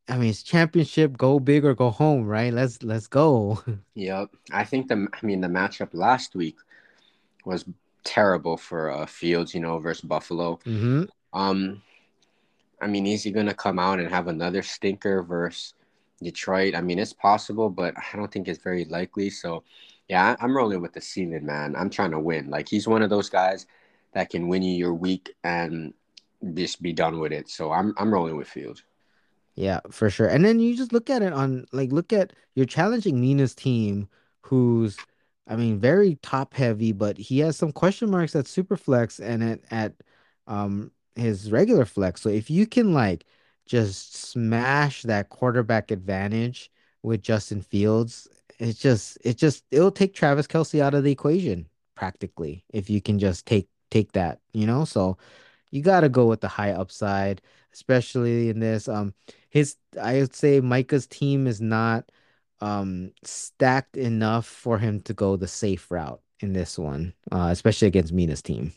I 0.10 0.18
mean, 0.18 0.30
it's 0.32 0.44
championship, 0.44 1.18
go 1.18 1.40
big 1.40 1.66
or 1.66 1.76
go 1.76 1.90
home, 1.92 2.26
right? 2.28 2.54
Let's 2.54 2.84
let's 2.84 3.08
go. 3.08 3.64
Yep. 3.96 4.30
I 4.52 4.64
think 4.64 4.88
the 4.88 5.08
I 5.14 5.26
mean 5.26 5.42
the 5.42 5.48
matchup 5.48 5.90
last 5.94 6.36
week 6.36 6.58
was 7.46 7.66
terrible 8.04 8.58
for 8.58 8.92
uh, 8.92 9.06
Fields, 9.06 9.54
you 9.54 9.62
know, 9.62 9.80
versus 9.80 10.04
Buffalo. 10.04 10.60
hmm 10.66 11.04
Um, 11.34 11.82
I 12.82 12.88
mean, 12.88 13.08
is 13.08 13.24
he 13.24 13.32
gonna 13.32 13.54
come 13.54 13.80
out 13.80 14.00
and 14.00 14.10
have 14.10 14.28
another 14.28 14.62
stinker 14.62 15.24
versus 15.24 15.74
Detroit? 16.22 16.76
I 16.76 16.82
mean, 16.82 17.00
it's 17.00 17.14
possible, 17.14 17.70
but 17.70 17.96
I 17.98 18.18
don't 18.18 18.32
think 18.32 18.48
it's 18.48 18.64
very 18.64 18.86
likely. 18.86 19.30
So, 19.30 19.64
yeah, 20.10 20.36
I'm 20.40 20.56
rolling 20.56 20.82
with 20.82 20.94
the 20.94 21.02
ceiling, 21.02 21.46
man. 21.46 21.76
I'm 21.76 21.90
trying 21.90 22.12
to 22.12 22.20
win. 22.20 22.50
Like 22.50 22.68
he's 22.70 22.88
one 22.88 23.02
of 23.02 23.10
those 23.10 23.30
guys 23.30 23.66
that 24.14 24.30
can 24.30 24.48
win 24.48 24.62
you 24.64 24.76
your 24.76 24.94
week 24.94 25.34
and 25.44 25.94
just 26.56 26.82
be 26.82 26.94
done 26.94 27.20
with 27.20 27.32
it. 27.32 27.50
So 27.50 27.72
I'm 27.72 27.94
I'm 27.98 28.14
rolling 28.14 28.38
with 28.38 28.48
Fields. 28.50 28.84
Yeah, 29.56 29.82
for 29.92 30.10
sure. 30.10 30.28
And 30.28 30.44
then 30.44 30.60
you 30.60 30.76
just 30.76 30.94
look 30.94 31.10
at 31.10 31.22
it 31.22 31.34
on 31.34 31.66
like 31.72 31.92
look 31.92 32.12
at 32.14 32.34
you're 32.56 32.66
challenging 32.66 33.22
Mina's 33.22 33.56
team, 33.56 34.10
who's 34.42 35.06
I 35.48 35.56
mean 35.56 35.80
very 35.80 36.16
top 36.22 36.54
heavy, 36.54 36.92
but 36.94 37.18
he 37.18 37.40
has 37.40 37.58
some 37.58 37.72
question 37.72 38.10
marks 38.10 38.36
at 38.36 38.48
super 38.48 38.78
flex 38.78 39.20
and 39.20 39.44
at 39.44 39.60
at 39.72 39.94
um 40.48 40.92
his 41.16 41.52
regular 41.52 41.86
flex. 41.86 42.22
So 42.22 42.30
if 42.30 42.50
you 42.50 42.66
can 42.68 42.94
like 42.94 43.26
just 43.66 44.16
smash 44.16 45.04
that 45.04 45.30
quarterback 45.30 45.92
advantage 45.92 46.72
with 47.04 47.22
Justin 47.22 47.62
Fields, 47.62 48.28
it 48.60 48.74
just 48.78 49.18
it 49.24 49.38
just 49.38 49.64
it'll 49.72 49.92
take 49.92 50.14
Travis 50.14 50.48
Kelce 50.48 50.80
out 50.82 50.94
of 50.94 51.04
the 51.04 51.12
equation 51.12 51.68
practically 51.96 52.64
if 52.74 52.90
you 52.90 53.02
can 53.02 53.20
just 53.20 53.46
take 53.46 53.68
take 53.92 54.12
that, 54.14 54.40
you 54.54 54.66
know? 54.68 54.86
So 54.86 55.18
you 55.72 55.82
got 55.82 56.02
to 56.02 56.10
go 56.10 56.28
with 56.28 56.42
the 56.42 56.48
high 56.48 56.72
upside, 56.72 57.42
especially 57.74 58.50
in 58.50 58.60
this. 58.60 58.88
Um, 58.88 59.14
his 59.50 59.78
I 60.02 60.16
would 60.20 60.36
say 60.36 60.62
Micah's 60.62 61.08
team 61.08 61.48
is 61.48 61.62
not 61.62 62.12
um 62.64 63.14
stacked 63.24 63.98
enough 63.98 64.48
for 64.48 64.80
him 64.80 65.02
to 65.04 65.14
go 65.14 65.36
the 65.38 65.48
safe 65.50 65.92
route 65.92 66.22
in 66.42 66.54
this 66.54 66.80
one, 66.80 67.14
uh, 67.32 67.50
especially 67.52 67.90
against 67.90 68.14
Mina's 68.14 68.44
team. 68.44 68.74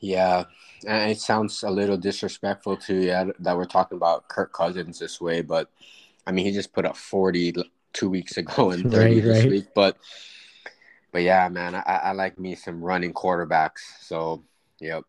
Yeah, 0.00 0.44
and 0.86 1.10
it 1.10 1.20
sounds 1.20 1.62
a 1.62 1.70
little 1.70 1.96
disrespectful 1.98 2.76
to 2.78 2.94
yeah 2.94 3.24
that 3.40 3.56
we're 3.56 3.66
talking 3.66 3.96
about 3.96 4.28
Kirk 4.28 4.52
Cousins 4.52 4.98
this 4.98 5.20
way, 5.20 5.42
but 5.42 5.70
I 6.26 6.32
mean 6.32 6.46
he 6.46 6.52
just 6.52 6.72
put 6.72 6.86
up 6.86 6.96
40 6.96 7.54
two 7.92 8.08
weeks 8.10 8.36
ago 8.38 8.70
and 8.72 8.88
30 8.90 9.20
Right, 9.20 9.22
this 9.22 9.44
right. 9.44 9.48
week. 9.48 9.66
But 9.74 9.98
but 11.12 11.22
yeah, 11.22 11.48
man, 11.48 11.74
I, 11.74 11.80
I 11.80 12.12
like 12.12 12.38
me 12.38 12.54
some 12.54 12.82
running 12.82 13.12
quarterbacks. 13.12 13.80
So 14.00 14.44
yep. 14.80 15.04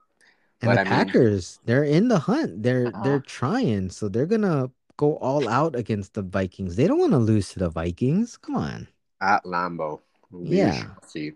And 0.62 0.72
But 0.72 0.74
the 0.74 0.80
I 0.80 0.84
mean, 0.86 1.16
Packers, 1.16 1.60
they're 1.66 1.84
in 1.84 2.08
the 2.08 2.20
hunt. 2.20 2.62
They're 2.64 2.92
they're 2.92 3.20
uh, 3.20 3.20
trying, 3.20 3.90
so 3.90 4.08
they're 4.10 4.28
gonna 4.28 4.72
go 5.02 5.18
all 5.18 5.50
out 5.50 5.76
against 5.76 6.14
the 6.14 6.22
Vikings. 6.22 6.76
They 6.76 6.86
don't 6.86 7.00
want 7.00 7.14
to 7.14 7.18
lose 7.18 7.50
to 7.50 7.60
the 7.60 7.70
Vikings. 7.70 8.38
Come 8.38 8.56
on. 8.56 8.88
at 9.20 9.44
Lambeau, 9.46 10.00
we 10.32 10.58
Yeah. 10.58 10.94
see. 11.08 11.34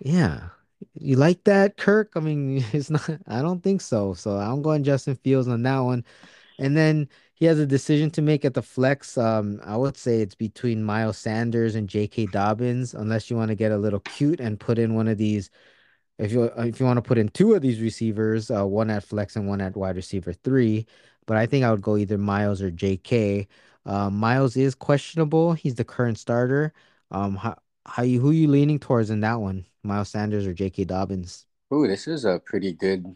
Yeah. 0.00 0.48
You 0.94 1.16
like 1.16 1.44
that, 1.44 1.76
Kirk? 1.76 2.12
I 2.16 2.20
mean, 2.20 2.64
it's 2.72 2.88
not, 2.90 3.08
I 3.26 3.42
don't 3.42 3.62
think 3.62 3.80
so. 3.82 4.14
So 4.14 4.32
I'm 4.36 4.62
going 4.62 4.82
Justin 4.84 5.16
Fields 5.16 5.48
on 5.48 5.62
that 5.62 5.80
one. 5.80 6.04
And 6.58 6.76
then 6.76 7.08
he 7.34 7.46
has 7.46 7.58
a 7.58 7.66
decision 7.66 8.10
to 8.12 8.22
make 8.22 8.44
at 8.44 8.54
the 8.54 8.62
flex. 8.62 9.16
Um, 9.16 9.60
I 9.64 9.76
would 9.76 9.96
say 9.96 10.20
it's 10.20 10.34
between 10.34 10.82
Miles 10.84 11.16
Sanders 11.18 11.74
and 11.74 11.88
J.K. 11.88 12.26
Dobbins, 12.26 12.92
unless 12.94 13.30
you 13.30 13.36
want 13.36 13.48
to 13.50 13.54
get 13.54 13.72
a 13.72 13.78
little 13.78 14.00
cute 14.00 14.40
and 14.40 14.60
put 14.60 14.78
in 14.78 14.94
one 14.94 15.08
of 15.08 15.16
these. 15.18 15.50
If 16.18 16.32
you 16.32 16.44
if 16.58 16.78
you 16.78 16.84
want 16.84 16.98
to 16.98 17.08
put 17.08 17.16
in 17.16 17.30
two 17.30 17.54
of 17.54 17.62
these 17.62 17.80
receivers, 17.80 18.50
uh, 18.50 18.66
one 18.66 18.90
at 18.90 19.04
flex 19.04 19.36
and 19.36 19.48
one 19.48 19.62
at 19.62 19.74
wide 19.74 19.96
receiver 19.96 20.34
three. 20.34 20.86
But 21.30 21.36
I 21.36 21.46
think 21.46 21.64
I 21.64 21.70
would 21.70 21.80
go 21.80 21.96
either 21.96 22.18
Miles 22.18 22.60
or 22.60 22.72
J.K. 22.72 23.46
Uh, 23.86 24.10
Miles 24.10 24.56
is 24.56 24.74
questionable. 24.74 25.52
He's 25.52 25.76
the 25.76 25.84
current 25.84 26.18
starter. 26.18 26.72
Um, 27.12 27.36
how, 27.36 27.56
how 27.86 28.02
you 28.02 28.18
who 28.18 28.32
you 28.32 28.48
leaning 28.48 28.80
towards 28.80 29.10
in 29.10 29.20
that 29.20 29.40
one? 29.40 29.64
Miles 29.84 30.08
Sanders 30.08 30.44
or 30.44 30.52
J.K. 30.52 30.86
Dobbins? 30.86 31.46
Ooh, 31.72 31.86
this 31.86 32.08
is 32.08 32.24
a 32.24 32.40
pretty 32.40 32.72
good. 32.72 33.14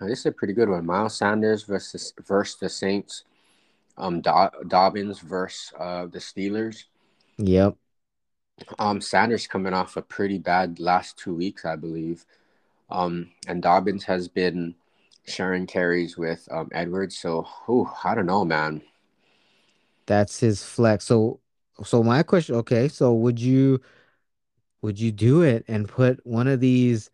This 0.00 0.20
is 0.20 0.26
a 0.26 0.30
pretty 0.30 0.52
good 0.54 0.68
one. 0.68 0.86
Miles 0.86 1.16
Sanders 1.16 1.64
versus 1.64 2.14
versus 2.24 2.54
the 2.60 2.68
Saints. 2.68 3.24
Um, 3.98 4.20
Do- 4.20 4.68
Dobbins 4.68 5.18
versus 5.18 5.72
uh 5.76 6.06
the 6.06 6.20
Steelers. 6.20 6.84
Yep. 7.38 7.74
Um, 8.78 9.00
Sanders 9.00 9.48
coming 9.48 9.74
off 9.74 9.96
a 9.96 10.02
pretty 10.02 10.38
bad 10.38 10.78
last 10.78 11.18
two 11.18 11.34
weeks, 11.34 11.64
I 11.64 11.74
believe. 11.74 12.26
Um, 12.90 13.32
and 13.48 13.60
Dobbins 13.60 14.04
has 14.04 14.28
been 14.28 14.76
sharing 15.26 15.66
carries 15.66 16.16
with 16.16 16.46
um 16.50 16.68
Edwards. 16.72 17.18
So, 17.18 17.46
ooh, 17.68 17.88
I 18.04 18.14
don't 18.14 18.26
know, 18.26 18.44
man. 18.44 18.82
That's 20.06 20.38
his 20.40 20.62
flex. 20.62 21.04
So 21.04 21.40
so 21.84 22.02
my 22.02 22.22
question, 22.22 22.54
okay, 22.56 22.88
so 22.88 23.12
would 23.12 23.38
you 23.40 23.80
would 24.82 24.98
you 25.00 25.12
do 25.12 25.42
it 25.42 25.64
and 25.68 25.88
put 25.88 26.24
one 26.24 26.48
of 26.48 26.60
these 26.60 27.10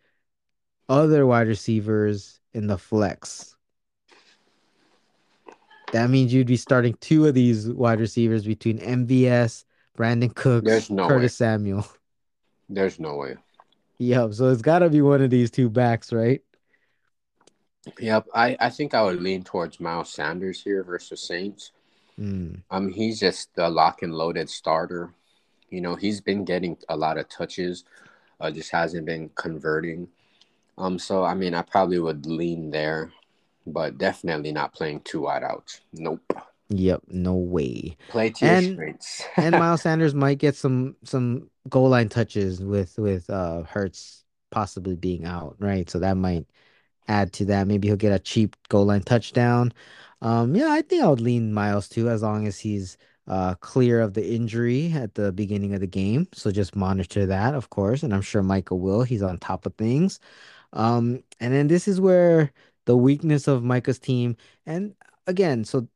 other 0.89 1.25
wide 1.25 1.47
receivers 1.47 2.39
in 2.53 2.67
the 2.67 2.77
flex? 2.77 3.55
That 5.91 6.09
means 6.09 6.33
you'd 6.33 6.47
be 6.47 6.57
starting 6.57 6.95
two 7.01 7.27
of 7.27 7.35
these 7.35 7.69
wide 7.69 7.99
receivers 7.99 8.45
between 8.45 8.79
MVS, 8.79 9.63
Brandin 9.97 10.33
Cooks, 10.33 10.89
no 10.89 11.03
way. 11.03 11.09
Curtis 11.09 11.35
Samuel. 11.35 11.85
There's 12.69 12.99
no 12.99 13.15
way. 13.15 13.35
Yep, 13.99 14.33
so 14.33 14.49
it's 14.49 14.61
gotta 14.61 14.89
be 14.89 15.01
one 15.01 15.21
of 15.21 15.29
these 15.29 15.51
two 15.51 15.69
backs, 15.69 16.11
right? 16.11 16.41
Yep, 17.99 18.27
I 18.33 18.55
I 18.59 18.69
think 18.69 18.93
I 18.93 19.03
would 19.03 19.21
lean 19.21 19.43
towards 19.43 19.79
Miles 19.79 20.11
Sanders 20.13 20.61
here 20.61 20.83
versus 20.83 21.21
Saints. 21.21 21.71
Mm, 22.19 22.63
Um, 22.71 22.91
he's 22.91 23.19
just 23.19 23.53
the 23.55 23.69
lock 23.69 24.01
and 24.03 24.13
loaded 24.15 24.49
starter. 24.49 25.13
You 25.69 25.81
know, 25.81 25.95
he's 25.95 26.21
been 26.21 26.45
getting 26.45 26.77
a 26.89 26.97
lot 26.97 27.17
of 27.17 27.29
touches, 27.29 27.85
uh, 28.41 28.51
just 28.51 28.71
hasn't 28.71 29.05
been 29.07 29.29
converting. 29.35 30.09
Um, 30.77 30.99
so 30.99 31.23
I 31.23 31.35
mean, 31.35 31.53
I 31.55 31.63
probably 31.63 31.99
would 31.99 32.25
lean 32.27 32.71
there, 32.71 33.13
but 33.67 33.97
definitely 33.99 34.51
not 34.53 34.73
playing 34.73 35.01
two 35.01 35.21
wide 35.21 35.43
outs. 35.43 35.81
Nope. 35.93 36.21
yep, 36.69 37.01
no 37.07 37.35
way. 37.35 37.97
Play 38.07 38.29
to 38.29 38.45
your 38.45 38.57
And 38.57 38.57
strengths. 38.57 39.23
and 39.39 39.57
Miles 39.57 39.81
Sanders 39.83 40.15
might 40.15 40.39
get 40.39 40.55
some 40.55 40.95
some 41.03 41.49
goal 41.69 41.89
line 41.89 42.09
touches 42.09 42.63
with 42.63 42.97
with 42.99 43.29
uh 43.29 43.63
Hurts 43.63 44.23
possibly 44.51 44.95
being 44.95 45.25
out, 45.25 45.55
right? 45.59 45.89
So 45.89 45.99
that 45.99 46.17
might 46.17 46.47
add 47.07 47.33
to 47.33 47.45
that. 47.45 47.67
Maybe 47.67 47.87
he'll 47.87 47.97
get 47.97 48.13
a 48.13 48.19
cheap 48.19 48.55
goal 48.69 48.85
line 48.85 49.01
touchdown. 49.03 49.73
Um, 50.21 50.55
yeah, 50.55 50.69
I 50.71 50.81
think 50.81 51.03
I 51.03 51.07
would 51.09 51.21
lean 51.21 51.53
Miles 51.53 51.89
too, 51.89 52.09
as 52.09 52.21
long 52.23 52.47
as 52.47 52.59
he's 52.59 52.97
uh 53.27 53.55
clear 53.55 54.01
of 54.01 54.13
the 54.15 54.35
injury 54.35 54.91
at 54.93 55.15
the 55.15 55.31
beginning 55.31 55.73
of 55.73 55.79
the 55.79 55.87
game. 55.87 56.27
So 56.33 56.51
just 56.51 56.75
monitor 56.75 57.25
that, 57.25 57.53
of 57.55 57.69
course, 57.69 58.03
and 58.03 58.13
I'm 58.13 58.21
sure 58.21 58.43
Michael 58.43 58.79
will. 58.79 59.03
He's 59.03 59.23
on 59.23 59.37
top 59.39 59.65
of 59.65 59.75
things. 59.75 60.19
Um, 60.73 61.23
and 61.39 61.53
then 61.53 61.67
this 61.67 61.87
is 61.87 62.01
where 62.01 62.51
the 62.85 62.97
weakness 62.97 63.47
of 63.47 63.63
Micah's 63.63 63.99
team, 63.99 64.37
and 64.65 64.95
again, 65.27 65.63
so 65.65 65.87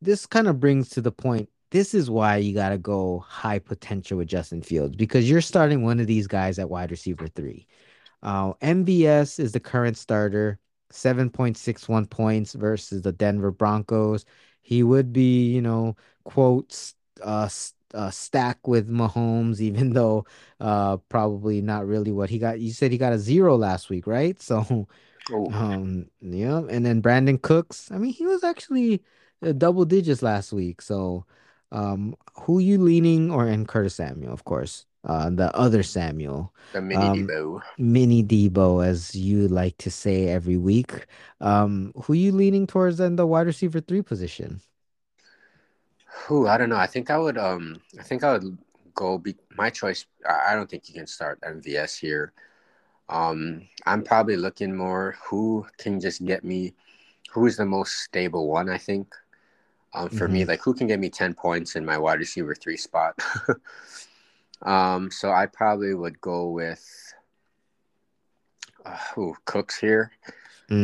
this 0.00 0.26
kind 0.26 0.48
of 0.48 0.60
brings 0.60 0.88
to 0.90 1.00
the 1.00 1.12
point. 1.12 1.48
This 1.70 1.94
is 1.94 2.10
why 2.10 2.36
you 2.36 2.54
got 2.54 2.70
to 2.70 2.78
go 2.78 3.20
high 3.20 3.58
potential 3.58 4.18
with 4.18 4.28
Justin 4.28 4.62
Fields 4.62 4.96
because 4.96 5.28
you're 5.28 5.40
starting 5.40 5.82
one 5.82 6.00
of 6.00 6.06
these 6.06 6.26
guys 6.26 6.58
at 6.58 6.70
wide 6.70 6.90
receiver 6.90 7.26
three. 7.28 7.66
Uh, 8.26 8.54
MVS 8.62 9.40
is 9.40 9.52
the 9.52 9.60
current 9.60 9.96
starter, 9.98 10.60
7.61 10.92 12.06
points 12.10 12.54
versus 12.54 13.02
the 13.02 13.12
Denver 13.12 13.52
Broncos. 13.52 14.26
He 14.62 14.84
would 14.84 15.14
be, 15.14 15.52
you 15.54 15.62
know, 15.62 15.96
quotes, 16.24 16.96
uh, 17.22 17.48
uh, 17.94 18.10
stack 18.10 18.68
with 18.68 18.90
Mahomes, 18.90 19.60
even 19.62 19.94
though 19.94 20.26
uh, 20.60 20.98
probably 21.10 21.62
not 21.62 21.86
really 21.86 22.12
what 22.12 22.30
he 22.30 22.38
got. 22.40 22.60
You 22.60 22.72
said 22.72 22.92
he 22.92 22.98
got 22.98 23.14
a 23.14 23.20
zero 23.20 23.56
last 23.56 23.90
week, 23.90 24.06
right? 24.08 24.40
So 24.42 24.88
Oh, 25.30 25.52
um, 25.52 26.10
yeah, 26.20 26.62
and 26.70 26.84
then 26.86 27.02
Brandin 27.02 27.40
Cooks. 27.42 27.90
I 27.92 27.98
mean, 27.98 28.12
he 28.12 28.26
was 28.26 28.44
actually 28.44 29.02
uh, 29.42 29.52
double 29.52 29.84
digits 29.84 30.22
last 30.22 30.52
week. 30.52 30.82
So, 30.82 31.26
um, 31.72 32.16
who 32.42 32.58
you 32.60 32.78
leaning 32.78 33.30
or 33.30 33.48
in 33.48 33.66
Curtis 33.66 33.96
Samuel, 33.96 34.32
of 34.32 34.44
course, 34.44 34.86
uh, 35.06 35.30
the 35.30 35.54
other 35.56 35.82
Samuel, 35.82 36.54
the 36.72 36.80
mini 36.80 37.10
um, 37.10 37.10
Deebo. 37.10 37.62
Mini 37.78 38.22
Deebo, 38.24 38.84
as 38.86 39.14
you 39.14 39.48
like 39.48 39.78
to 39.78 39.90
say 39.90 40.28
every 40.28 40.56
week. 40.56 41.06
Um, 41.40 41.92
who 42.04 42.14
you 42.14 42.32
leaning 42.32 42.66
towards 42.66 43.00
in 43.00 43.16
the 43.16 43.26
wide 43.26 43.46
receiver 43.46 43.80
three 43.80 44.02
position? 44.02 44.60
Who 46.26 46.46
I 46.48 46.56
don't 46.58 46.70
know. 46.70 46.76
I 46.76 46.86
think 46.86 47.10
I 47.10 47.18
would. 47.18 47.38
Um, 47.38 47.80
I 47.98 48.02
think 48.02 48.24
I 48.24 48.32
would 48.32 48.58
go. 48.94 49.18
Be 49.18 49.36
my 49.56 49.70
choice. 49.70 50.06
I, 50.28 50.54
don't 50.54 50.68
think 50.70 50.88
you 50.88 50.94
can 50.94 51.06
start 51.06 51.40
MVS 51.42 51.98
here. 51.98 52.32
Um, 53.08 53.68
I'm 53.86 54.02
probably 54.02 54.36
looking 54.36 54.74
more 54.76 55.16
who 55.24 55.66
can 55.78 56.00
just 56.00 56.24
get 56.24 56.44
me. 56.44 56.74
Who 57.32 57.46
is 57.46 57.56
the 57.56 57.66
most 57.66 57.98
stable 58.04 58.48
one? 58.48 58.68
I 58.68 58.78
think. 58.78 59.14
Um, 59.94 60.10
for 60.10 60.28
me, 60.28 60.44
hmm 60.44 60.46
like 60.46 60.60
who 60.62 60.74
can 60.74 60.86
get 60.88 61.00
me 61.00 61.10
ten 61.10 61.34
points 61.34 61.76
in 61.76 61.84
my 61.84 61.98
wide 61.98 62.20
receiver 62.20 62.54
three 62.54 62.76
spot. 62.76 63.18
um, 64.62 65.10
so 65.10 65.30
I 65.30 65.46
probably 65.46 65.94
would 65.94 66.20
go 66.20 66.50
with 66.50 67.14
uh, 68.84 68.96
who 69.14 69.34
Cooks 69.44 69.78
here. 69.78 70.12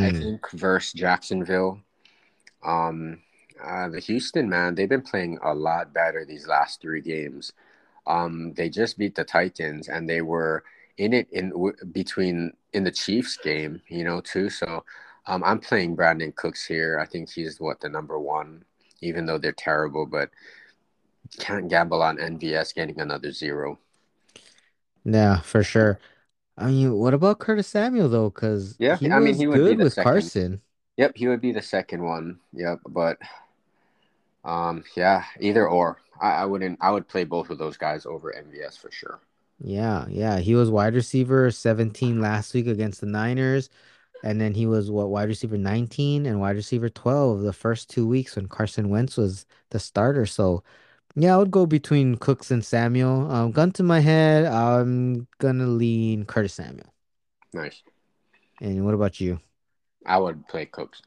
I 0.01 0.11
Mm, 0.11 0.11
think 0.11 0.51
versus 0.53 0.93
Jacksonville. 0.93 1.81
Um, 2.65 3.21
uh, 3.63 3.89
the 3.89 4.01
Houston 4.01 4.49
man, 4.49 4.75
they've 4.75 4.89
been 4.89 5.03
playing 5.03 5.39
a 5.43 5.55
lot 5.55 5.93
better 5.93 6.25
these 6.25 6.47
last 6.47 6.81
three 6.81 7.01
games. 7.01 7.53
Um, 8.07 8.53
they 8.55 8.69
just 8.69 8.99
beat 8.99 9.15
the 9.15 9.25
Titans, 9.25 9.89
and 9.89 10.09
they 10.09 10.23
were 10.23 10.65
in 10.99 11.13
it 11.13 11.29
in 11.31 11.51
w- 11.51 11.77
between 11.93 12.53
in 12.73 12.85
the 12.85 12.91
Chiefs 12.91 13.37
game, 13.37 13.83
you 13.89 14.05
know, 14.05 14.21
too. 14.21 14.49
So, 14.51 14.85
um, 15.27 15.43
I'm 15.45 15.61
playing 15.61 15.97
Brandin 15.97 16.35
Cooks 16.35 16.67
here. 16.67 16.99
I 17.01 17.07
think 17.07 17.31
he's 17.31 17.61
what 17.61 17.81
the 17.81 17.89
number 17.89 18.19
one, 18.19 18.65
even 19.01 19.27
though 19.27 19.39
they're 19.39 19.53
terrible, 19.53 20.07
but 20.07 20.31
can't 21.39 21.69
gamble 21.69 22.03
on 22.03 22.19
MVS 22.19 22.73
getting 22.73 23.01
another 23.01 23.33
zero. 23.33 23.79
yeah, 25.05 25.41
for 25.41 25.63
sure. 25.63 25.99
I 26.59 26.69
mean, 26.69 26.95
what 26.95 27.15
about 27.15 27.41
Curtis 27.41 27.69
Samuel 27.69 28.09
though? 28.09 28.31
Because 28.31 28.79
Yeah, 28.79 28.99
he 28.99 29.11
I 29.11 29.19
mean 29.21 29.37
he 29.37 29.47
would 29.47 29.65
be 29.65 29.75
good 29.75 29.77
the 29.77 29.87
with 29.87 29.95
second. 29.95 30.33
Carson. 30.35 30.63
Yep, 30.99 31.13
he 31.17 31.29
would 31.29 31.41
be 31.41 31.53
the 31.53 31.63
second 31.63 32.03
one. 32.05 32.41
Yep, 32.53 32.81
but 32.89 33.19
um, 34.45 34.85
yeah, 34.97 35.25
either 35.41 35.69
or. 35.69 35.99
I, 36.21 36.43
I 36.43 36.45
wouldn't. 36.45 36.79
I 36.81 36.91
would 36.91 37.09
play 37.09 37.25
both 37.25 37.51
of 37.51 37.59
those 37.59 37.77
guys 37.77 38.07
over 38.07 38.33
MVS 38.33 38.77
for 38.79 38.91
sure. 38.91 39.21
Yeah, 39.59 40.07
yeah. 40.09 40.39
He 40.41 40.55
was 40.55 40.71
wide 40.71 40.95
receiver 40.95 41.51
17 41.51 42.21
last 42.21 42.53
week 42.55 42.67
against 42.67 43.01
the 43.01 43.07
Niners. 43.07 43.71
And 44.23 44.41
then 44.41 44.55
he 44.55 44.67
was 44.67 44.91
what 44.91 45.11
wide 45.11 45.29
receiver 45.29 45.59
19 45.59 46.27
and 46.27 46.41
wide 46.41 46.57
receiver 46.57 46.89
12 46.91 47.43
the 47.43 47.53
first 47.53 47.91
two 47.91 48.09
weeks 48.09 48.37
when 48.37 48.49
Carson 48.49 48.89
Wentz 48.91 49.19
was 49.19 49.47
the 49.71 49.81
starter. 49.81 50.27
So 50.27 50.65
yeah, 51.15 51.35
I 51.35 51.39
would 51.39 51.51
go 51.51 51.67
between 51.67 52.17
Cooks 52.17 52.51
and 52.51 52.65
Samuel. 52.65 53.31
Um, 53.31 53.53
gun 53.53 53.71
to 53.73 53.83
my 53.83 54.01
head, 54.01 54.47
I'm 54.47 55.27
gonna 55.39 55.67
lean 55.67 56.25
Curtis 56.25 56.55
Samuel. 56.55 56.93
Nice. 57.53 57.83
And 58.61 58.85
what 58.85 58.95
about 58.95 59.21
you? 59.21 59.41
I 60.07 60.19
would 60.19 60.47
play 60.49 60.67
Cooks. 60.67 61.03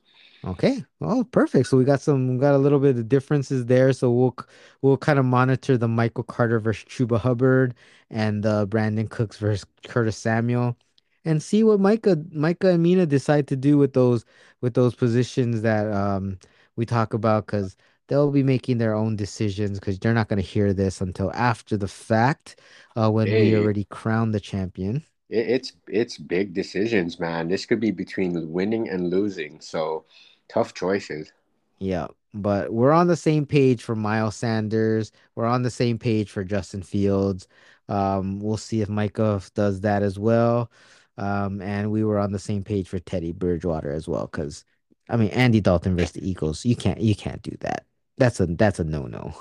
Okay. 0.45 0.85
Oh, 1.01 1.23
perfect. 1.23 1.67
So 1.67 1.77
we 1.77 1.85
got 1.85 2.01
some, 2.01 2.37
got 2.37 2.53
a 2.53 2.57
little 2.59 2.79
bit 2.79 2.97
of 2.97 3.09
differences 3.09 3.65
there. 3.65 3.93
So 3.93 4.11
we'll 4.11 4.35
we'll 4.81 4.97
kind 4.97 5.17
of 5.17 5.25
monitor 5.25 5.77
the 5.77 5.87
Michael 5.87 6.23
Carter 6.23 6.59
versus 6.59 6.85
Chuba 6.85 7.19
Hubbard 7.19 7.73
and 8.11 8.43
the 8.43 8.67
Brandin 8.67 9.09
Cooks 9.09 9.37
versus 9.37 9.65
Curtis 9.87 10.17
Samuel, 10.17 10.77
and 11.25 11.41
see 11.41 11.63
what 11.63 11.79
Micah 11.79 12.17
Micah 12.31 12.69
and 12.71 12.83
Mina 12.83 13.07
decide 13.07 13.47
to 13.47 13.55
do 13.55 13.77
with 13.77 13.93
those 13.93 14.23
with 14.61 14.75
those 14.75 14.93
positions 14.93 15.61
that 15.63 15.91
um 15.91 16.37
we 16.75 16.85
talk 16.85 17.13
about 17.13 17.47
because 17.47 17.75
they'll 18.07 18.31
be 18.31 18.43
making 18.43 18.77
their 18.77 18.93
own 18.95 19.15
decisions 19.15 19.79
because 19.79 19.99
they're 19.99 20.13
not 20.13 20.27
going 20.29 20.41
to 20.41 20.47
hear 20.47 20.73
this 20.73 21.01
until 21.01 21.31
after 21.33 21.77
the 21.77 21.87
fact, 21.87 22.59
uh, 22.95 23.11
when 23.11 23.37
we 23.37 23.55
already 23.55 23.85
crown 23.85 24.31
the 24.31 24.39
champion. 24.39 25.03
it's 25.29 25.73
it's 25.87 26.17
big 26.17 26.53
decisions, 26.53 27.19
man. 27.19 27.47
This 27.47 27.65
could 27.65 27.79
be 27.79 27.91
between 27.91 28.51
winning 28.51 28.89
and 28.89 29.09
losing. 29.09 29.59
So 29.61 30.05
tough 30.49 30.73
choices. 30.73 31.31
Yeah, 31.79 32.07
but 32.33 32.71
we're 32.73 32.91
on 32.91 33.07
the 33.07 33.15
same 33.17 33.45
page 33.45 33.83
for 33.83 33.95
Miles 33.95 34.35
Sanders. 34.35 35.11
We're 35.35 35.45
on 35.45 35.61
the 35.63 35.69
same 35.69 35.97
page 35.99 36.31
for 36.31 36.43
Justin 36.43 36.81
Fields. 36.83 37.47
Um, 37.89 38.39
we'll 38.39 38.57
see 38.57 38.81
if 38.81 38.89
Micah 38.89 39.41
does 39.53 39.81
that 39.81 40.01
as 40.03 40.17
well. 40.17 40.71
Um, 41.17 41.61
and 41.61 41.91
we 41.91 42.03
were 42.03 42.19
on 42.19 42.31
the 42.31 42.39
same 42.39 42.63
page 42.63 42.87
for 42.89 42.99
Teddy 42.99 43.31
Bridgewater 43.31 43.91
as 43.91 44.07
well, 44.07 44.27
because 44.27 44.65
I 45.09 45.17
mean 45.17 45.29
Andy 45.31 45.61
Dalton 45.61 45.95
versus 45.95 46.13
the 46.13 46.27
Eagles. 46.29 46.65
You 46.65 46.75
can't 46.75 46.99
you 46.99 47.15
can't 47.15 47.41
do 47.41 47.55
that. 47.61 47.85
That's 48.17 48.39
a 48.39 48.45
that's 48.45 48.79
a 48.79 48.83
no-no. 48.83 49.33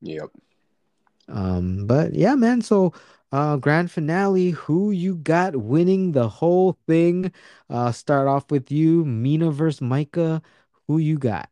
Yep. 0.00 0.30
Um, 1.28 1.86
but 1.86 2.14
yeah, 2.14 2.34
man. 2.34 2.62
So 2.62 2.92
uh 3.32 3.56
grand 3.56 3.90
finale, 3.90 4.50
who 4.50 4.90
you 4.90 5.16
got 5.16 5.56
winning 5.56 6.12
the 6.12 6.28
whole 6.28 6.78
thing? 6.86 7.32
Uh 7.68 7.92
start 7.92 8.28
off 8.28 8.50
with 8.50 8.70
you, 8.70 9.04
Mina 9.04 9.50
versus 9.50 9.80
Micah. 9.80 10.42
Who 10.86 10.98
you 10.98 11.18
got? 11.18 11.48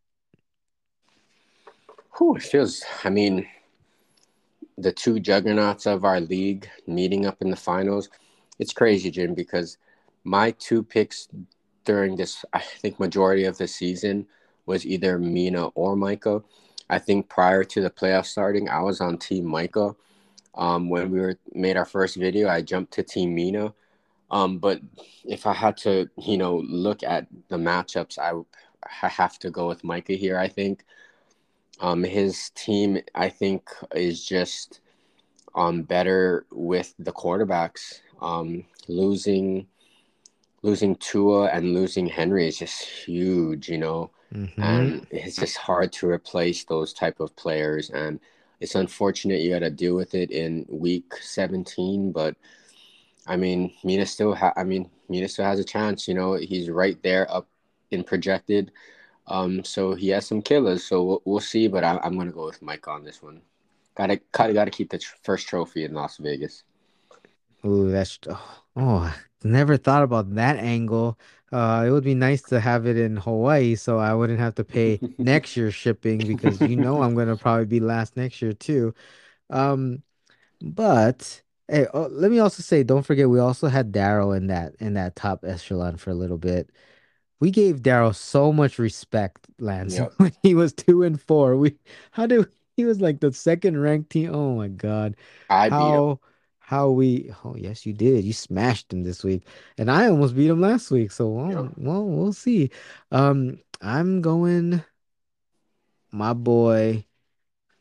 Who 2.10 2.36
it 2.36 2.42
feels. 2.42 2.82
I 3.04 3.10
mean, 3.10 3.46
the 4.78 4.92
two 4.92 5.20
juggernauts 5.20 5.86
of 5.86 6.04
our 6.04 6.20
league 6.20 6.68
meeting 6.86 7.26
up 7.26 7.40
in 7.40 7.50
the 7.50 7.56
finals. 7.56 8.10
It's 8.58 8.72
crazy, 8.72 9.10
Jim, 9.10 9.34
because 9.34 9.78
my 10.24 10.52
two 10.52 10.82
picks 10.82 11.28
during 11.84 12.16
this, 12.16 12.44
I 12.52 12.60
think, 12.60 13.00
majority 13.00 13.44
of 13.44 13.58
the 13.58 13.66
season 13.66 14.26
was 14.66 14.86
either 14.86 15.18
Mina 15.18 15.68
or 15.68 15.96
Micah. 15.96 16.42
I 16.92 16.98
think 16.98 17.30
prior 17.30 17.64
to 17.64 17.80
the 17.80 17.88
playoff 17.88 18.26
starting, 18.26 18.68
I 18.68 18.80
was 18.80 19.00
on 19.00 19.16
Team 19.16 19.46
Micah. 19.46 19.96
Um, 20.54 20.90
when 20.90 21.10
we 21.10 21.20
were 21.20 21.38
made 21.54 21.78
our 21.78 21.86
first 21.86 22.16
video, 22.16 22.50
I 22.50 22.60
jumped 22.60 22.92
to 22.92 23.02
Team 23.02 23.34
Mina. 23.34 23.72
Um, 24.30 24.58
but 24.58 24.82
if 25.24 25.46
I 25.46 25.54
had 25.54 25.78
to, 25.78 26.10
you 26.18 26.36
know, 26.36 26.56
look 26.58 27.02
at 27.02 27.28
the 27.48 27.56
matchups, 27.56 28.18
I, 28.18 28.32
I 29.02 29.08
have 29.08 29.38
to 29.38 29.50
go 29.50 29.68
with 29.68 29.84
Micah 29.84 30.12
here. 30.12 30.38
I 30.38 30.48
think 30.48 30.84
um, 31.80 32.04
his 32.04 32.50
team, 32.50 33.00
I 33.14 33.30
think, 33.30 33.70
is 33.94 34.22
just 34.26 34.80
um, 35.54 35.84
better 35.84 36.44
with 36.52 36.92
the 36.98 37.12
quarterbacks. 37.12 38.00
Um, 38.20 38.66
losing 38.86 39.66
losing 40.60 40.96
Tua 40.96 41.46
and 41.46 41.72
losing 41.72 42.06
Henry 42.06 42.48
is 42.48 42.58
just 42.58 42.82
huge, 42.82 43.70
you 43.70 43.78
know, 43.78 44.10
Mm-hmm. 44.32 44.62
and 44.62 45.06
it's 45.10 45.36
just 45.36 45.58
hard 45.58 45.92
to 45.92 46.08
replace 46.08 46.64
those 46.64 46.92
type 46.92 47.20
of 47.20 47.36
players. 47.36 47.90
And 47.90 48.18
it's 48.60 48.74
unfortunate 48.74 49.40
you 49.40 49.50
got 49.50 49.58
to 49.60 49.70
deal 49.70 49.94
with 49.94 50.14
it 50.14 50.30
in 50.30 50.64
week 50.68 51.14
17, 51.20 52.12
but 52.12 52.36
I 53.26 53.36
mean, 53.36 53.72
Mina 53.84 54.06
still 54.06 54.34
ha- 54.34 54.54
I 54.56 54.64
mean, 54.64 54.90
Mina 55.08 55.28
still 55.28 55.44
has 55.44 55.58
a 55.60 55.64
chance, 55.64 56.08
you 56.08 56.14
know, 56.14 56.34
he's 56.34 56.70
right 56.70 57.00
there 57.02 57.30
up 57.30 57.46
in 57.90 58.02
projected. 58.04 58.72
Um, 59.26 59.64
so 59.64 59.94
he 59.94 60.08
has 60.08 60.26
some 60.26 60.42
killers, 60.42 60.84
so 60.84 61.02
we'll, 61.04 61.22
we'll 61.24 61.40
see, 61.40 61.68
but 61.68 61.84
I, 61.84 61.98
I'm 62.02 62.16
gonna 62.16 62.32
go 62.32 62.46
with 62.46 62.62
Mike 62.62 62.88
on 62.88 63.04
this 63.04 63.22
one. 63.22 63.42
Gotta, 63.94 64.20
gotta, 64.32 64.52
gotta 64.54 64.70
keep 64.70 64.90
the 64.90 64.98
tr- 64.98 65.14
first 65.22 65.46
trophy 65.46 65.84
in 65.84 65.92
Las 65.92 66.16
Vegas. 66.16 66.64
Ooh, 67.64 67.90
that's 67.90 68.18
oh, 68.28 68.60
oh, 68.76 69.14
never 69.44 69.76
thought 69.76 70.02
about 70.02 70.34
that 70.34 70.56
angle. 70.58 71.18
Uh, 71.52 71.84
it 71.86 71.90
would 71.90 72.04
be 72.04 72.14
nice 72.14 72.42
to 72.42 72.60
have 72.60 72.86
it 72.86 72.96
in 72.96 73.16
Hawaii 73.16 73.74
so 73.74 73.98
I 73.98 74.14
wouldn't 74.14 74.38
have 74.40 74.54
to 74.56 74.64
pay 74.64 75.02
next 75.22 75.56
year's 75.56 75.74
shipping 75.74 76.26
because 76.26 76.60
you 76.60 76.76
know 76.76 77.02
I'm 77.02 77.14
gonna 77.14 77.36
probably 77.36 77.66
be 77.66 77.80
last 77.80 78.16
next 78.16 78.40
year 78.42 78.52
too. 78.54 78.94
Um, 79.50 80.02
but 80.60 81.42
hey, 81.68 81.86
oh, 81.94 82.08
let 82.10 82.30
me 82.30 82.38
also 82.40 82.62
say, 82.62 82.82
don't 82.84 83.04
forget 83.04 83.30
we 83.30 83.40
also 83.40 83.68
had 83.68 83.92
Daryl 83.92 84.36
in 84.36 84.48
that 84.48 84.74
in 84.80 84.94
that 84.94 85.16
top 85.16 85.44
echelon 85.44 85.96
for 85.96 86.10
a 86.10 86.14
little 86.14 86.38
bit. 86.38 86.70
We 87.40 87.50
gave 87.50 87.82
Daryl 87.82 88.14
so 88.14 88.52
much 88.52 88.78
respect, 88.78 89.46
Lance, 89.58 89.98
Yep. 89.98 90.12
when 90.18 90.32
he 90.42 90.54
was 90.54 90.72
two 90.72 91.02
and 91.02 91.20
four. 91.20 91.56
We 91.56 91.76
how 92.12 92.26
do 92.26 92.46
he 92.76 92.84
was 92.84 93.00
like 93.00 93.20
the 93.20 93.32
second 93.32 93.80
ranked 93.80 94.10
team. 94.10 94.34
Oh 94.34 94.54
my 94.56 94.68
God. 94.68 95.16
I. 95.48 95.68
How 95.70 96.20
how 96.72 96.88
we 96.88 97.30
oh 97.44 97.54
yes 97.54 97.84
you 97.84 97.92
did. 97.92 98.24
You 98.24 98.32
smashed 98.32 98.90
him 98.90 99.02
this 99.02 99.22
week. 99.22 99.46
And 99.76 99.90
I 99.90 100.08
almost 100.08 100.34
beat 100.34 100.48
him 100.48 100.62
last 100.62 100.90
week. 100.90 101.12
So 101.12 101.28
well, 101.28 101.64
Yep. 101.64 101.72
well 101.76 102.04
we'll 102.06 102.32
see. 102.32 102.70
Um 103.10 103.58
I'm 103.82 104.22
going 104.22 104.82
my 106.10 106.32
boy 106.32 107.04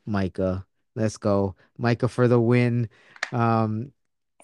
Micah. 0.05 0.65
Let's 0.95 1.15
go. 1.15 1.55
Micah 1.77 2.09
for 2.09 2.27
the 2.27 2.39
win. 2.39 2.89
Um, 3.31 3.93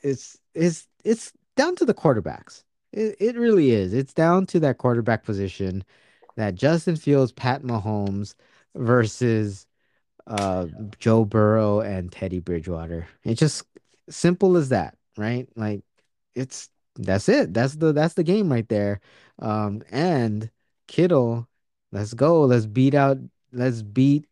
it's 0.02 0.38
it's 0.54 0.88
it's 1.04 1.34
down 1.58 1.76
to 1.76 1.86
the 1.86 1.94
quarterbacks. 1.94 2.64
It 2.94 3.18
it 3.20 3.36
really 3.36 3.72
is. 3.72 3.94
It's 3.94 4.14
down 4.14 4.46
to 4.48 4.62
that 4.62 4.78
quarterback 4.78 5.26
position 5.26 5.84
that 6.38 6.56
Justin 6.56 6.96
Fields, 6.96 7.34
Pat 7.34 7.64
Mahomes 7.64 8.34
versus 8.76 9.68
uh 10.28 10.68
Joe 11.00 11.26
Burrow 11.26 11.82
and 11.82 12.12
Teddy 12.14 12.40
Bridgewater. 12.40 13.08
It 13.26 13.36
just 13.36 13.66
simple 14.10 14.58
as 14.58 14.70
that, 14.70 14.98
right? 15.18 15.48
Like 15.56 15.84
it's 16.36 16.70
that's 16.96 17.30
it. 17.30 17.54
That's 17.54 17.76
the 17.76 17.94
that's 17.94 18.16
the 18.16 18.24
game 18.24 18.52
right 18.52 18.68
there. 18.70 19.02
Um 19.40 19.84
and 19.92 20.52
Kittle, 20.88 21.48
let's 21.92 22.14
go. 22.14 22.44
Let's 22.46 22.66
beat 22.66 22.94
out 22.96 23.18
let's 23.52 23.82
beat 23.84 24.28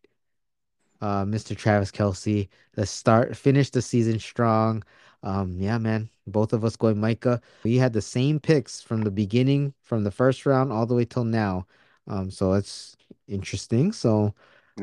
uh 1.00 1.24
Mr. 1.24 1.54
Travis 1.54 1.90
Kelce. 1.90 2.48
Let's 2.76 2.90
start 2.90 3.36
finish 3.36 3.70
the 3.70 3.82
season 3.82 4.18
strong. 4.18 4.82
Um 5.22 5.60
yeah, 5.60 5.78
man. 5.78 6.10
Both 6.26 6.52
of 6.52 6.64
us 6.64 6.76
going 6.76 6.98
Micah. 7.00 7.40
We 7.62 7.76
had 7.76 7.92
the 7.92 8.02
same 8.02 8.40
picks 8.40 8.80
from 8.82 9.02
the 9.02 9.10
beginning, 9.10 9.74
from 9.82 10.04
the 10.04 10.10
first 10.10 10.46
round 10.46 10.72
all 10.72 10.86
the 10.86 10.94
way 10.94 11.04
till 11.04 11.24
now. 11.24 11.66
Um 12.06 12.30
so 12.30 12.52
it's 12.54 12.96
interesting. 13.28 13.92
So 13.92 14.34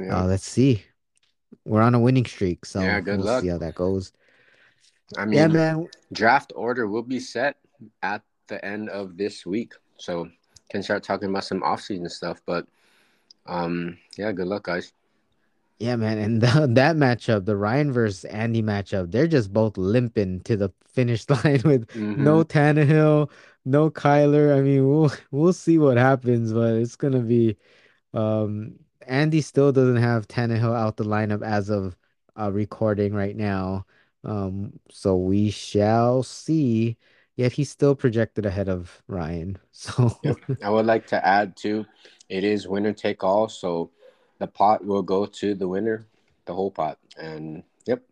uh 0.09 0.25
let's 0.25 0.45
see. 0.47 0.83
We're 1.65 1.81
on 1.81 1.95
a 1.95 1.99
winning 1.99 2.25
streak, 2.25 2.65
So 2.65 2.81
Yeah. 2.81 2.99
Good 3.01 3.19
we'll 3.19 3.25
luck. 3.25 3.43
see 3.43 3.47
how 3.49 3.57
that 3.59 3.75
goes. 3.75 4.11
I 5.17 5.25
Yeah, 5.29 5.47
mean, 5.47 5.49
man. 5.49 5.87
draft 6.11 6.53
order 6.55 6.87
will 6.87 7.03
be 7.03 7.19
set 7.19 7.57
at 8.01 8.23
the 8.47 8.63
end 8.63 8.89
of 8.89 9.17
this 9.17 9.45
week, 9.45 9.73
so 9.97 10.29
can 10.69 10.83
start 10.83 11.03
talking 11.03 11.29
about 11.29 11.43
some 11.45 11.61
offseason 11.61 12.09
stuff. 12.09 12.41
But 12.45 12.67
um, 13.45 13.97
yeah. 14.17 14.31
Good 14.31 14.47
luck, 14.47 14.63
guys. 14.63 14.93
Yeah, 15.79 15.95
man. 15.95 16.17
And 16.17 16.41
the, 16.41 16.67
that 16.73 16.95
matchup, 16.95 17.45
the 17.45 17.55
Ryan 17.55 17.91
versus 17.91 18.25
Andy 18.25 18.61
matchup, 18.61 19.11
they're 19.11 19.27
just 19.27 19.53
both 19.53 19.77
limping 19.77 20.41
to 20.41 20.57
the 20.57 20.69
finish 20.87 21.29
line 21.29 21.61
with 21.65 21.87
Mm-hmm. 21.95 22.23
no 22.23 22.43
Tannehill, 22.43 23.29
no 23.65 23.89
Kyler. 23.89 24.57
I 24.57 24.61
mean, 24.61 24.87
we'll 24.89 25.11
we'll 25.31 25.53
see 25.53 25.77
what 25.77 25.97
happens, 25.97 26.53
but 26.53 26.75
it's 26.75 26.95
gonna 26.95 27.21
be 27.21 27.57
um 28.13 28.75
Andy 29.07 29.41
still 29.41 29.71
doesn't 29.71 29.97
have 29.97 30.27
Tannehill 30.27 30.75
out 30.75 30.97
the 30.97 31.03
lineup 31.05 31.43
as 31.43 31.69
of 31.69 31.95
uh, 32.39 32.51
recording 32.51 33.13
right 33.13 33.35
now. 33.35 33.85
Um, 34.23 34.79
so 34.89 35.15
we 35.17 35.49
shall 35.51 36.23
see. 36.23 36.97
Yet 37.35 37.53
he's 37.53 37.69
still 37.71 37.95
projected 37.95 38.45
ahead 38.45 38.69
of 38.69 39.01
Ryan. 39.07 39.57
So 39.71 40.19
Yep. 40.23 40.37
I 40.61 40.69
would 40.69 40.85
like 40.85 41.07
to 41.07 41.25
add 41.25 41.57
too, 41.57 41.85
it 42.29 42.43
is 42.43 42.67
winner 42.67 42.93
take 42.93 43.23
all, 43.23 43.49
so 43.49 43.91
the 44.39 44.47
pot 44.47 44.85
will 44.85 45.01
go 45.01 45.25
to 45.25 45.55
the 45.55 45.67
winner, 45.67 46.07
the 46.45 46.53
whole 46.53 46.71
pot, 46.71 46.99
and 47.17 47.63
yep, 47.85 48.03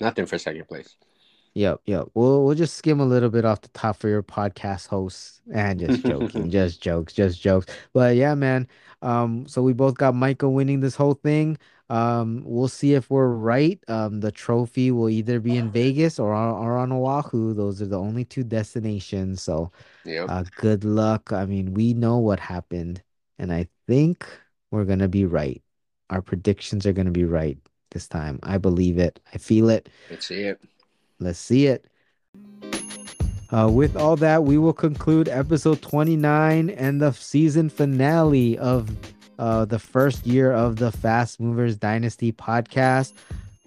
nothing 0.00 0.26
for 0.26 0.38
second 0.38 0.66
place. 0.68 0.96
Yep, 1.54 1.82
yep. 1.86 2.08
We'll 2.14 2.44
we'll 2.44 2.56
just 2.56 2.74
skim 2.74 2.98
a 2.98 3.04
little 3.04 3.30
bit 3.30 3.44
off 3.44 3.60
the 3.60 3.68
top 3.68 3.96
for 3.96 4.08
your 4.08 4.24
podcast 4.24 4.88
hosts. 4.88 5.40
And 5.52 5.78
just 5.78 6.04
joking, 6.04 6.50
just 6.50 6.82
jokes, 6.82 7.12
just 7.12 7.40
jokes. 7.40 7.66
But 7.92 8.16
yeah, 8.16 8.34
man. 8.34 8.66
Um, 9.02 9.46
so 9.46 9.62
we 9.62 9.72
both 9.72 9.96
got 9.96 10.14
Michael 10.16 10.52
winning 10.52 10.80
this 10.80 10.96
whole 10.96 11.14
thing. 11.14 11.56
Um, 11.90 12.42
we'll 12.44 12.68
see 12.68 12.94
if 12.94 13.10
we're 13.10 13.28
right. 13.28 13.78
Um, 13.88 14.20
the 14.20 14.32
trophy 14.32 14.90
will 14.90 15.10
either 15.10 15.38
be 15.38 15.56
in 15.56 15.70
Vegas 15.80 16.18
or 16.18 16.32
on, 16.32 16.54
or 16.54 16.76
on 16.76 16.92
Oahu. 16.92 17.54
Those 17.54 17.82
are 17.82 17.86
the 17.86 17.98
only 18.00 18.24
two 18.24 18.42
destinations. 18.44 19.42
So 19.42 19.70
Yep. 20.04 20.26
uh 20.28 20.44
good 20.56 20.84
luck. 20.84 21.32
I 21.32 21.46
mean, 21.46 21.74
we 21.74 21.94
know 21.94 22.18
what 22.18 22.40
happened, 22.40 23.02
and 23.38 23.52
I 23.52 23.68
think 23.86 24.26
we're 24.70 24.84
gonna 24.84 25.08
be 25.08 25.24
right. 25.24 25.62
Our 26.10 26.20
predictions 26.22 26.86
are 26.86 26.92
gonna 26.92 27.10
be 27.10 27.24
right 27.24 27.58
this 27.90 28.08
time. 28.08 28.38
I 28.42 28.58
believe 28.58 28.98
it. 28.98 29.20
I 29.32 29.38
feel 29.38 29.68
it. 29.70 29.88
Let's 30.10 30.26
see 30.26 30.42
it. 30.42 30.60
Let's 31.20 31.38
see 31.38 31.66
it. 31.66 31.86
Uh, 33.50 33.70
with 33.70 33.96
all 33.96 34.16
that, 34.16 34.42
we 34.42 34.58
will 34.58 34.72
conclude 34.72 35.28
episode 35.28 35.80
29 35.80 36.70
and 36.70 37.00
the 37.00 37.12
season 37.12 37.68
finale 37.68 38.58
of 38.58 38.90
uh, 39.38 39.64
the 39.64 39.78
first 39.78 40.26
year 40.26 40.52
of 40.52 40.76
the 40.76 40.92
Fast 40.92 41.40
Movers 41.40 41.76
Dynasty 41.76 42.32
podcast. 42.32 43.12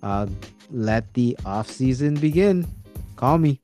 Uh, 0.02 0.28
let 0.72 1.14
the 1.14 1.38
off 1.46 1.70
season 1.70 2.16
begin. 2.16 2.68
Call 3.16 3.38
me. 3.38 3.60